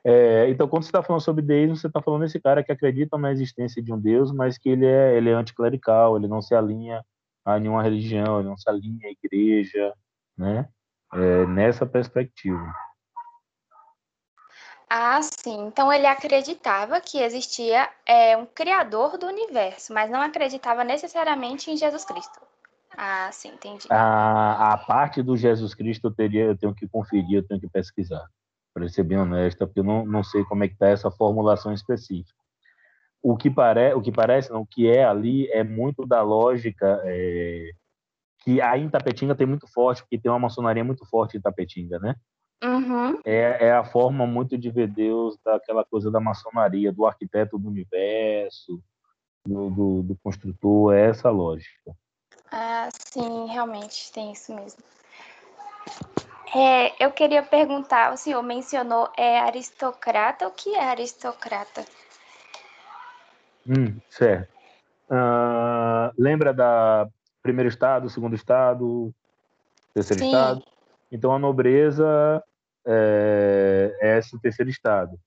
[0.05, 3.17] É, então, quando você está falando sobre deísmo, você está falando desse cara que acredita
[3.17, 6.55] na existência de um Deus, mas que ele é, ele é anticlerical, ele não se
[6.55, 7.05] alinha
[7.45, 9.95] a nenhuma religião, ele não se alinha à igreja,
[10.37, 10.69] né?
[11.15, 12.75] É, nessa perspectiva.
[14.91, 15.67] Ah, sim.
[15.67, 21.77] Então ele acreditava que existia é, um criador do universo, mas não acreditava necessariamente em
[21.77, 22.41] Jesus Cristo.
[22.97, 23.87] Ah, sim, entendi.
[23.89, 27.69] A, a parte do Jesus Cristo eu teria, eu tenho que conferir, eu tenho que
[27.69, 28.27] pesquisar
[28.73, 31.73] para ser bem honesta, porque eu não, não sei como é que está essa formulação
[31.73, 32.41] específica.
[33.23, 37.01] O que, pare, o que parece, não, o que é ali é muito da lógica
[37.05, 37.71] é,
[38.41, 42.17] que a Itapetinga tem muito forte, porque tem uma maçonaria muito forte em Itapetinga, né?
[42.65, 43.21] Uhum.
[43.25, 47.69] É, é a forma muito de ver Deus daquela coisa da maçonaria, do arquiteto do
[47.69, 48.83] universo,
[49.47, 51.95] do, do, do construtor, é essa lógica.
[52.51, 54.83] Ah, sim, realmente tem isso mesmo.
[56.55, 61.85] É, eu queria perguntar, o senhor mencionou é aristocrata, o que é aristocrata?
[63.67, 64.53] Hum, certo.
[65.09, 67.09] Uh, lembra da
[67.43, 69.13] primeiro estado, segundo estado,
[69.95, 70.27] terceiro Sim.
[70.27, 70.63] estado?
[71.11, 72.43] Então a nobreza
[72.87, 75.19] é, é esse terceiro estado.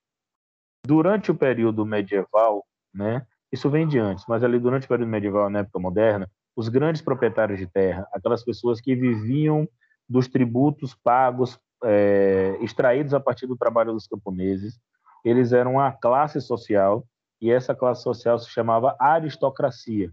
[0.86, 5.50] Durante o período medieval, né, isso vem de antes, mas ali durante o período medieval,
[5.50, 9.68] na época moderna, os grandes proprietários de terra, aquelas pessoas que viviam
[10.08, 14.80] dos tributos pagos, é, extraídos a partir do trabalho dos camponeses.
[15.24, 17.06] Eles eram uma classe social
[17.42, 20.12] e essa classe social se chamava aristocracia.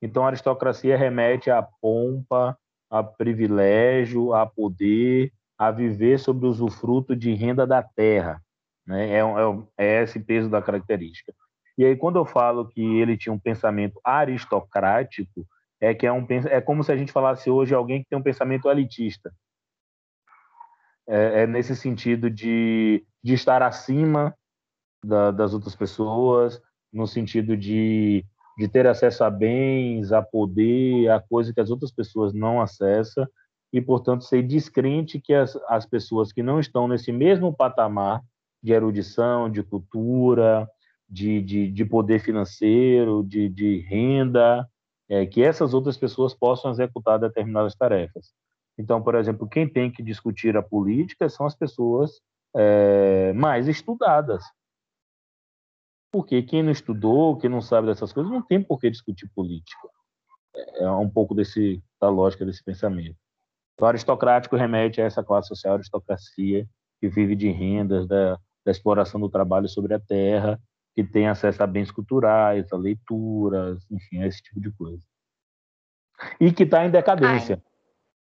[0.00, 2.56] Então, a aristocracia remete à pompa,
[2.90, 8.42] a privilégio, a poder, a viver sobre o usufruto de renda da terra.
[8.86, 9.10] Né?
[9.10, 11.32] É, é, é esse peso da característica.
[11.78, 15.46] E aí, quando eu falo que ele tinha um pensamento aristocrático,
[15.82, 18.22] é que é, um, é como se a gente falasse hoje alguém que tem um
[18.22, 19.34] pensamento elitista.
[21.08, 24.32] É, é nesse sentido de, de estar acima
[25.04, 28.24] da, das outras pessoas, no sentido de,
[28.56, 33.26] de ter acesso a bens, a poder, a coisa que as outras pessoas não acessam,
[33.72, 38.22] e, portanto, ser descrente que as, as pessoas que não estão nesse mesmo patamar
[38.62, 40.68] de erudição, de cultura,
[41.08, 44.64] de, de, de poder financeiro, de, de renda,
[45.12, 48.32] é, que essas outras pessoas possam executar determinadas tarefas.
[48.78, 52.18] Então, por exemplo, quem tem que discutir a política são as pessoas
[52.56, 54.42] é, mais estudadas.
[56.10, 59.86] Porque quem não estudou, quem não sabe dessas coisas, não tem por que discutir política.
[60.56, 63.18] É, é um pouco desse, da lógica desse pensamento.
[63.78, 66.66] O aristocrático remete a essa classe social, aristocracia,
[66.98, 70.58] que vive de rendas, da, da exploração do trabalho sobre a terra,
[70.94, 75.02] que tem acesso a bens culturais, a leituras, enfim, a esse tipo de coisa.
[76.40, 77.72] E que está em decadência Ai.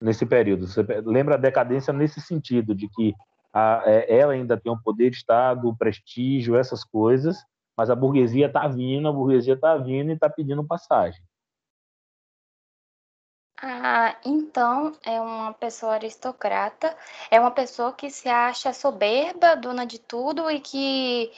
[0.01, 0.66] nesse período.
[0.66, 3.15] Você lembra a decadência nesse sentido, de que
[3.53, 7.39] a, é, ela ainda tem um poder de Estado, prestígio, essas coisas,
[7.77, 11.23] mas a burguesia está vindo, a burguesia está vindo e está pedindo passagem.
[13.60, 16.97] Ah, então é uma pessoa aristocrata,
[17.28, 21.32] é uma pessoa que se acha soberba, dona de tudo e que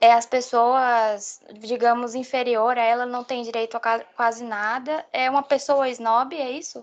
[0.00, 5.04] é, as pessoas, digamos, inferior a ela não tem direito a quase nada.
[5.12, 6.82] É uma pessoa snob, é isso?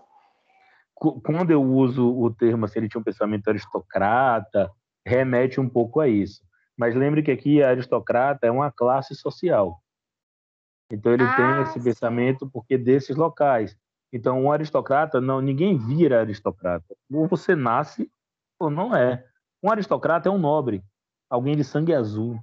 [0.94, 4.72] Quando eu uso o termo assim, ele tinha um pensamento aristocrata,
[5.03, 6.44] remete um pouco a isso.
[6.78, 9.82] Mas lembre que aqui a aristocrata é uma classe social.
[10.91, 11.84] Então ele ah, tem esse sim.
[11.84, 13.76] pensamento porque desses locais.
[14.14, 16.95] Então, um aristocrata, não, ninguém vira aristocrata.
[17.11, 18.11] Ou você nasce
[18.60, 19.26] ou não é.
[19.61, 20.84] Um aristocrata é um nobre,
[21.27, 22.40] alguém de sangue azul,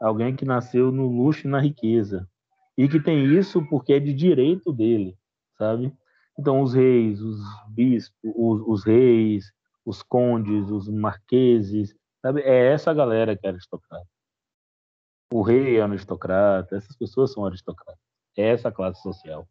[0.00, 2.28] alguém que nasceu no luxo e na riqueza
[2.78, 5.18] e que tem isso porque é de direito dele,
[5.58, 5.92] sabe?
[6.38, 7.38] Então, os reis, os
[7.68, 9.52] bispos, os, os reis,
[9.84, 12.42] os condes, os marqueses, sabe?
[12.42, 14.06] É essa galera que é aristocrata.
[15.32, 18.00] O rei é aristocrata, essas pessoas são aristocratas.
[18.38, 19.48] É essa classe social.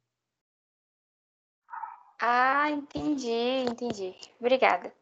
[2.21, 3.31] Ah, entendi,
[3.65, 4.13] entendi.
[4.39, 4.93] Obrigada.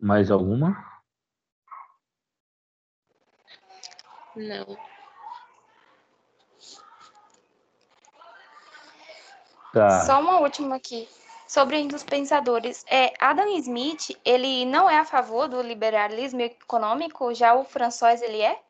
[0.00, 0.76] Mais alguma?
[4.36, 4.76] Não.
[9.72, 10.04] Tá.
[10.04, 11.08] Só uma última aqui.
[11.46, 12.84] Sobre os pensadores.
[12.88, 18.42] É, Adam Smith, ele não é a favor do liberalismo econômico, já o François ele
[18.42, 18.60] é?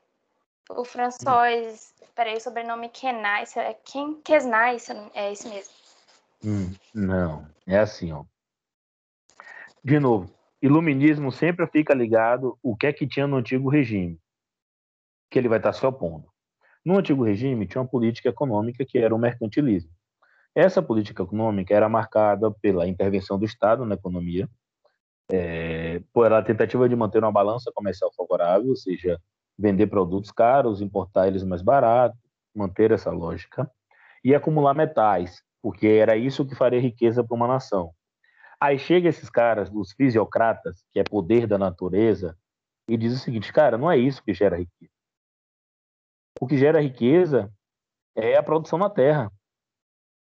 [0.71, 5.73] O François Peraí, o sobrenome Kenais, é quem Kesnais, é esse mesmo.
[6.45, 8.25] Hum, não, é assim, ó.
[9.85, 10.29] De novo,
[10.61, 14.19] iluminismo sempre fica ligado o que é que tinha no antigo regime,
[15.31, 16.29] que ele vai estar se opondo.
[16.85, 19.93] No antigo regime tinha uma política econômica que era o mercantilismo.
[20.57, 24.51] Essa política econômica era marcada pela intervenção do Estado na economia,
[25.31, 29.21] é, pela tentativa de manter uma balança comercial favorável, ou seja,
[29.59, 32.19] vender produtos caros, importar eles mais baratos,
[32.55, 33.71] manter essa lógica,
[34.23, 37.93] e acumular metais, porque era isso que faria riqueza para uma nação.
[38.61, 42.37] Aí chega esses caras, os fisiocratas, que é poder da natureza,
[42.89, 44.93] e diz o seguinte, cara, não é isso que gera riqueza.
[46.41, 47.53] O que gera riqueza
[48.17, 49.31] é a produção na terra.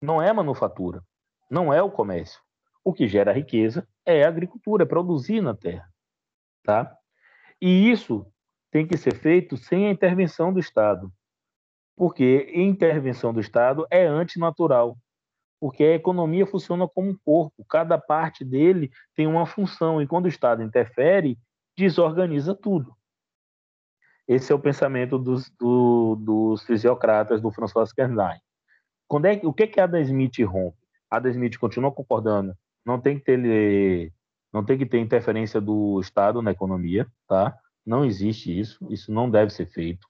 [0.01, 1.03] Não é a manufatura,
[1.49, 2.41] não é o comércio.
[2.83, 5.87] O que gera riqueza é a agricultura, é produzir na terra,
[6.63, 6.95] tá?
[7.61, 8.25] E isso
[8.71, 11.11] tem que ser feito sem a intervenção do Estado.
[11.95, 14.97] Porque intervenção do Estado é antinatural.
[15.59, 20.25] Porque a economia funciona como um corpo, cada parte dele tem uma função, e quando
[20.25, 21.37] o Estado interfere,
[21.77, 22.95] desorganiza tudo.
[24.25, 28.39] Esse é o pensamento dos, do, dos fisiocratas do François Kernstein.
[29.07, 30.77] Quando é, o que, que Adam Smith rompe?
[31.09, 32.55] Adam Smith continua concordando,
[32.85, 34.13] não tem que ter,
[34.53, 37.57] não tem que ter interferência do Estado na economia, tá?
[37.85, 40.05] Não existe isso, isso não deve ser feito.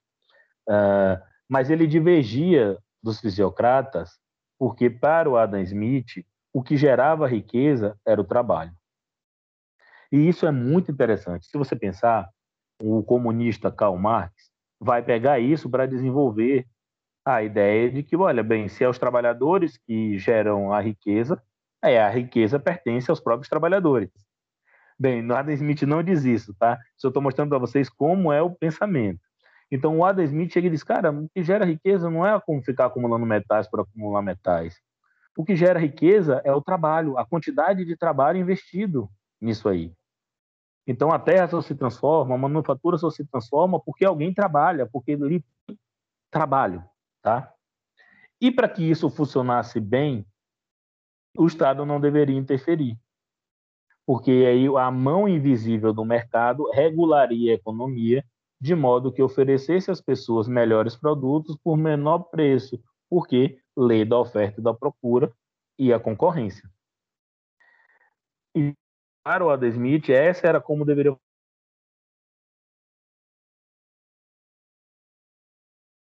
[0.68, 4.20] Uh, mas ele divergia dos fisiocratas
[4.58, 8.74] porque, para o Adam Smith, o que gerava riqueza era o trabalho.
[10.12, 11.48] E isso é muito interessante.
[11.48, 12.30] Se você pensar,
[12.82, 14.34] o comunista Karl Marx
[14.80, 16.68] vai pegar isso para desenvolver
[17.26, 21.42] a ideia de que, olha bem, se é os trabalhadores que geram a riqueza,
[21.84, 24.10] é a riqueza pertence aos próprios trabalhadores.
[25.00, 26.78] Bem, no Adam Smith não diz isso, tá?
[26.98, 29.22] Só estou mostrando para vocês como é o pensamento.
[29.72, 32.88] Então, o Adam Smith chega diz, cara, o que gera riqueza não é como ficar
[32.88, 34.76] acumulando metais por acumular metais.
[35.38, 39.10] O que gera riqueza é o trabalho, a quantidade de trabalho investido.
[39.40, 39.94] nisso aí.
[40.86, 45.12] Então a terra só se transforma, a manufatura só se transforma porque alguém trabalha, porque
[45.12, 45.46] ele
[46.32, 46.84] trabalho,
[47.22, 47.54] tá?
[48.42, 50.26] E para que isso funcionasse bem,
[51.38, 52.98] o Estado não deveria interferir,
[54.10, 58.26] porque aí a mão invisível do mercado regularia a economia
[58.60, 64.60] de modo que oferecesse às pessoas melhores produtos por menor preço, porque lei da oferta
[64.60, 65.32] e da procura
[65.78, 66.68] e a concorrência.
[68.56, 68.74] E
[69.24, 71.16] para o Adam Smith, essa era como deveria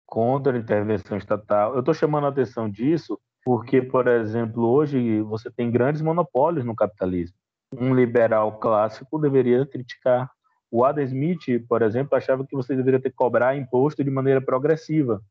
[0.06, 1.73] contra a intervenção estatal.
[1.73, 6.76] Eu estou chamando a atenção disso porque, por exemplo, hoje você tem grandes monopólios no
[6.76, 7.44] capitalismo.
[7.80, 10.30] Um liberal clássico deveria criticar.
[10.72, 14.41] O Adam Smith, por exemplo, achava que você deveria ter que cobrar imposto de maneira
[14.41, 15.22] progressiva.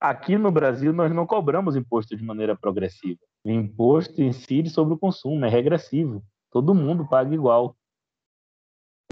[0.00, 3.20] Aqui no Brasil, nós não cobramos imposto de maneira progressiva.
[3.44, 6.22] O imposto incide sobre o consumo, é regressivo.
[6.50, 7.76] Todo mundo paga igual.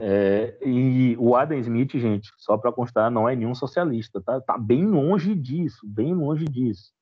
[0.01, 4.41] É, e o Adam Smith, gente, só para constar, não é nenhum socialista, tá?
[4.41, 6.93] Tá bem longe disso, bem longe disso.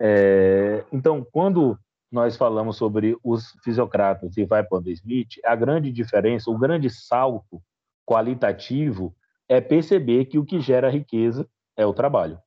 [0.00, 1.78] É, então, quando
[2.10, 6.90] nós falamos sobre os fisiocratas e vai para o Smith, a grande diferença, o grande
[6.90, 7.62] salto
[8.04, 9.14] qualitativo
[9.48, 12.40] é perceber que o que gera riqueza é o trabalho.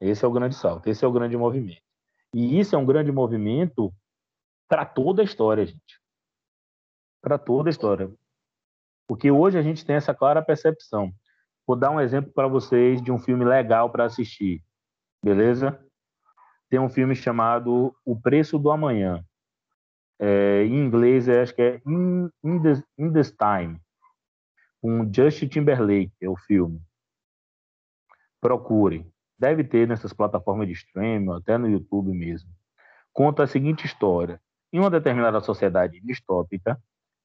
[0.00, 1.82] Esse é o grande salto, esse é o grande movimento.
[2.32, 3.92] E isso é um grande movimento
[4.68, 6.04] para toda a história, gente
[7.24, 8.12] para toda a história.
[9.08, 11.10] Porque hoje a gente tem essa clara percepção.
[11.66, 14.62] Vou dar um exemplo para vocês de um filme legal para assistir,
[15.22, 15.82] beleza?
[16.74, 19.24] Tem um filme chamado O Preço do Amanhã.
[20.18, 23.78] É, em inglês, acho que é In, In, This, In This Time,
[24.82, 26.82] com Justin Timberlake, é o filme.
[28.40, 29.06] Procure.
[29.38, 32.50] Deve ter nessas plataformas de streaming, até no YouTube mesmo.
[33.12, 34.40] Conta a seguinte história.
[34.72, 36.76] Em uma determinada sociedade distópica,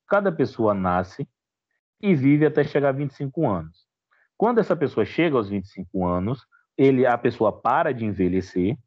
[0.08, 1.28] cada pessoa nasce
[2.00, 3.88] e vive até chegar a 25 anos.
[4.38, 6.46] Quando essa pessoa chega aos 25 anos,
[6.78, 8.78] ele, a pessoa para de envelhecer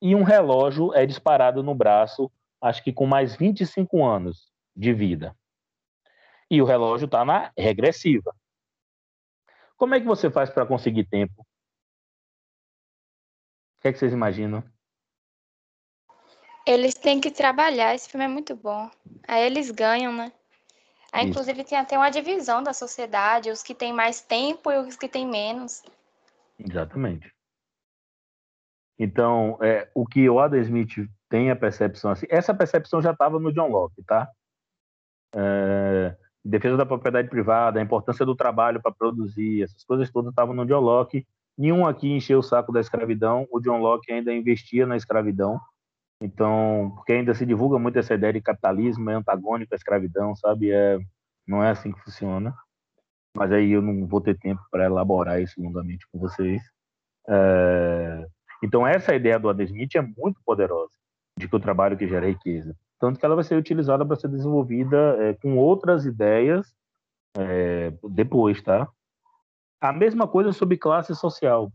[0.00, 2.30] e um relógio é disparado no braço,
[2.60, 5.36] acho que com mais 25 anos de vida.
[6.50, 8.34] E o relógio está na regressiva.
[9.76, 11.42] Como é que você faz para conseguir tempo?
[13.78, 14.64] O que, é que vocês imaginam?
[16.66, 18.90] Eles têm que trabalhar, esse filme é muito bom.
[19.26, 20.32] Aí eles ganham, né?
[21.12, 24.96] Aí, inclusive, tem até uma divisão da sociedade, os que têm mais tempo e os
[24.96, 25.82] que têm menos.
[26.58, 27.32] Exatamente.
[28.98, 33.38] Então, é, o que o Adam Smith tem a percepção assim, essa percepção já estava
[33.38, 34.28] no John Locke, tá?
[35.34, 40.54] É, defesa da propriedade privada, a importância do trabalho para produzir, essas coisas todas estavam
[40.54, 41.26] no John Locke.
[41.56, 43.46] Nenhum aqui encheu o saco da escravidão.
[43.50, 45.60] O John Locke ainda investia na escravidão.
[46.20, 50.70] Então, porque ainda se divulga muito essa ideia de capitalismo é antagônico à escravidão, sabe?
[50.70, 50.98] É,
[51.46, 52.54] não é assim que funciona.
[53.36, 56.62] Mas aí eu não vou ter tempo para elaborar isso longamente com vocês.
[57.28, 58.26] É,
[58.62, 60.92] então, essa ideia do Adam Smith é muito poderosa,
[61.36, 62.74] de que o trabalho que gera riqueza.
[62.98, 66.74] Tanto que ela vai ser utilizada para ser desenvolvida é, com outras ideias
[67.36, 68.88] é, depois, tá?
[69.80, 71.72] A mesma coisa sobre classe social.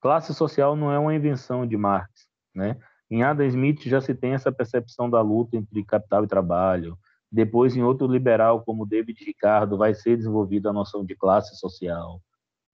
[0.00, 2.76] Classe social não é uma invenção de Marx, né?
[3.10, 6.96] Em Adam Smith já se tem essa percepção da luta entre capital e trabalho.
[7.32, 12.20] Depois, em outro liberal como David Ricardo, vai ser desenvolvida a noção de classe social.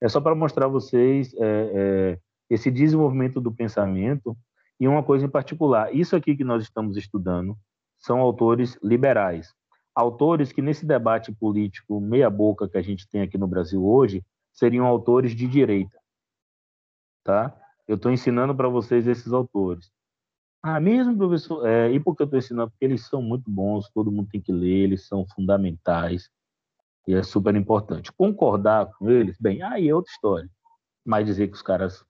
[0.01, 4.37] É só para mostrar a vocês é, é, esse desenvolvimento do pensamento
[4.79, 5.95] e uma coisa em particular.
[5.95, 7.57] Isso aqui que nós estamos estudando
[7.99, 9.53] são autores liberais.
[9.95, 14.87] Autores que, nesse debate político meia-boca que a gente tem aqui no Brasil hoje, seriam
[14.87, 15.99] autores de direita.
[17.25, 17.57] Tá?
[17.89, 19.91] Eu estou ensinando para vocês esses autores.
[20.63, 21.67] Ah, mesmo, professor.
[21.67, 22.71] É, e por que eu estou ensinando?
[22.71, 26.29] Porque eles são muito bons, todo mundo tem que ler, eles são fundamentais
[27.07, 28.13] e é super importante.
[28.13, 30.51] Concordar com eles, bem, aí é outra história.
[31.05, 32.05] Mas dizer que os caras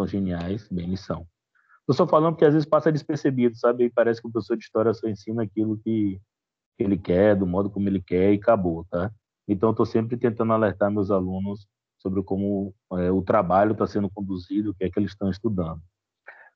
[0.00, 1.26] são geniais, bem, são.
[1.86, 3.84] Eu só falando porque às vezes passa despercebido, sabe?
[3.84, 6.20] E parece que o professor de história só ensina aquilo que,
[6.78, 9.10] que ele quer, do modo como ele quer e acabou, tá?
[9.48, 11.66] Então, estou sempre tentando alertar meus alunos
[11.98, 15.82] sobre como é, o trabalho está sendo conduzido, o que é que eles estão estudando.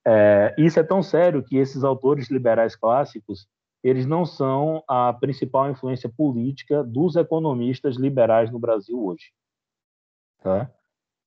[0.06, 3.46] É, isso é tão sério que esses autores liberais clássicos
[3.82, 9.30] eles não são a principal influência política dos economistas liberais no Brasil hoje.
[10.42, 10.70] Tá?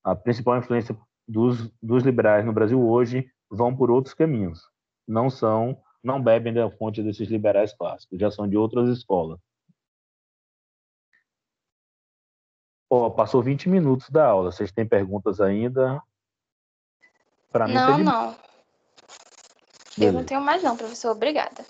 [0.02, 0.96] A principal influência
[1.28, 4.68] dos, dos liberais no Brasil hoje vão por outros caminhos.
[5.06, 9.38] Não são, não bebem da fonte desses liberais clássicos, já são de outras escolas.
[12.90, 14.50] Oh, passou 20 minutos da aula.
[14.50, 16.02] Vocês têm perguntas ainda?
[17.52, 18.36] Para mim, não, tá não.
[19.98, 21.10] Eu não tenho mais não, professor.
[21.10, 21.66] Obrigada.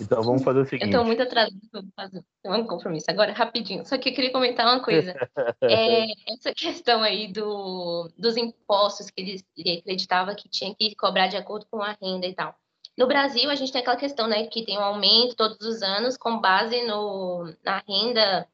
[0.00, 0.92] Então vamos fazer o Eu seguinte.
[0.92, 3.06] tô muito atrasada pra fazer um compromisso.
[3.08, 3.84] Agora, rapidinho.
[3.84, 5.14] Só que eu queria comentar uma coisa.
[5.62, 11.26] É, essa questão aí do, dos impostos que ele, ele acreditava que tinha que cobrar
[11.26, 12.54] de acordo com a renda e tal.
[12.96, 16.16] No Brasil, a gente tem aquela questão, né, que tem um aumento todos os anos
[16.16, 18.48] com base no, na renda,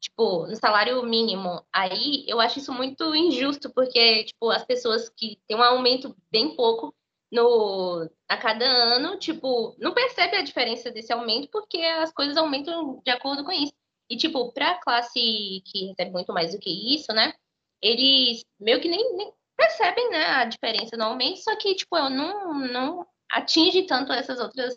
[0.00, 1.62] tipo, no salário mínimo.
[1.72, 6.54] Aí eu acho isso muito injusto, porque, tipo, as pessoas que têm um aumento bem
[6.56, 6.94] pouco
[7.30, 13.00] no, a cada ano, tipo, não percebe a diferença desse aumento porque as coisas aumentam
[13.04, 13.72] de acordo com isso.
[14.08, 17.32] E, tipo, para a classe que recebe muito mais do que isso, né,
[17.80, 22.10] eles meio que nem, nem percebem, né, a diferença no aumento, só que, tipo, eu
[22.10, 24.74] não, não atinge tanto essas outras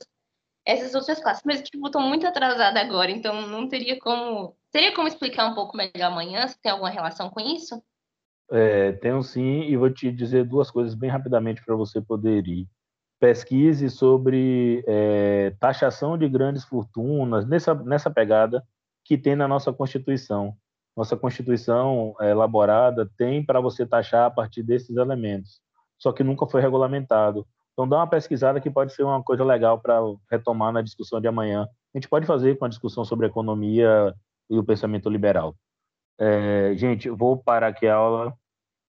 [0.66, 1.44] essas outras classes.
[1.46, 4.56] Mas, tipo, estou muito atrasada agora, então não teria como...
[4.72, 7.84] Teria como explicar um pouco melhor amanhã, se tem alguma relação com isso?
[8.56, 12.70] É, tenho sim, e vou te dizer duas coisas bem rapidamente para você poder ir.
[13.20, 18.64] Pesquise sobre é, taxação de grandes fortunas, nessa, nessa pegada
[19.04, 20.56] que tem na nossa Constituição.
[20.96, 25.60] Nossa Constituição é, elaborada tem para você taxar a partir desses elementos,
[25.98, 27.48] só que nunca foi regulamentado.
[27.72, 30.00] Então, dá uma pesquisada que pode ser uma coisa legal para
[30.30, 31.68] retomar na discussão de amanhã.
[31.92, 34.14] A gente pode fazer com a discussão sobre economia
[34.48, 35.56] e o pensamento liberal.
[36.20, 38.38] É, gente, vou parar aqui a aula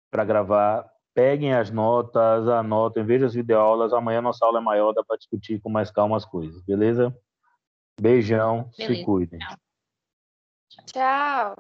[0.10, 0.90] para gravar.
[1.14, 3.94] Peguem as notas, anotem, vejam as videoaulas.
[3.94, 7.16] Amanhã nossa aula é maior, dá para discutir com mais calma as coisas, beleza?
[8.00, 9.06] Beijão, se Beleza.
[9.06, 9.40] cuidem.
[10.86, 11.56] Tchau.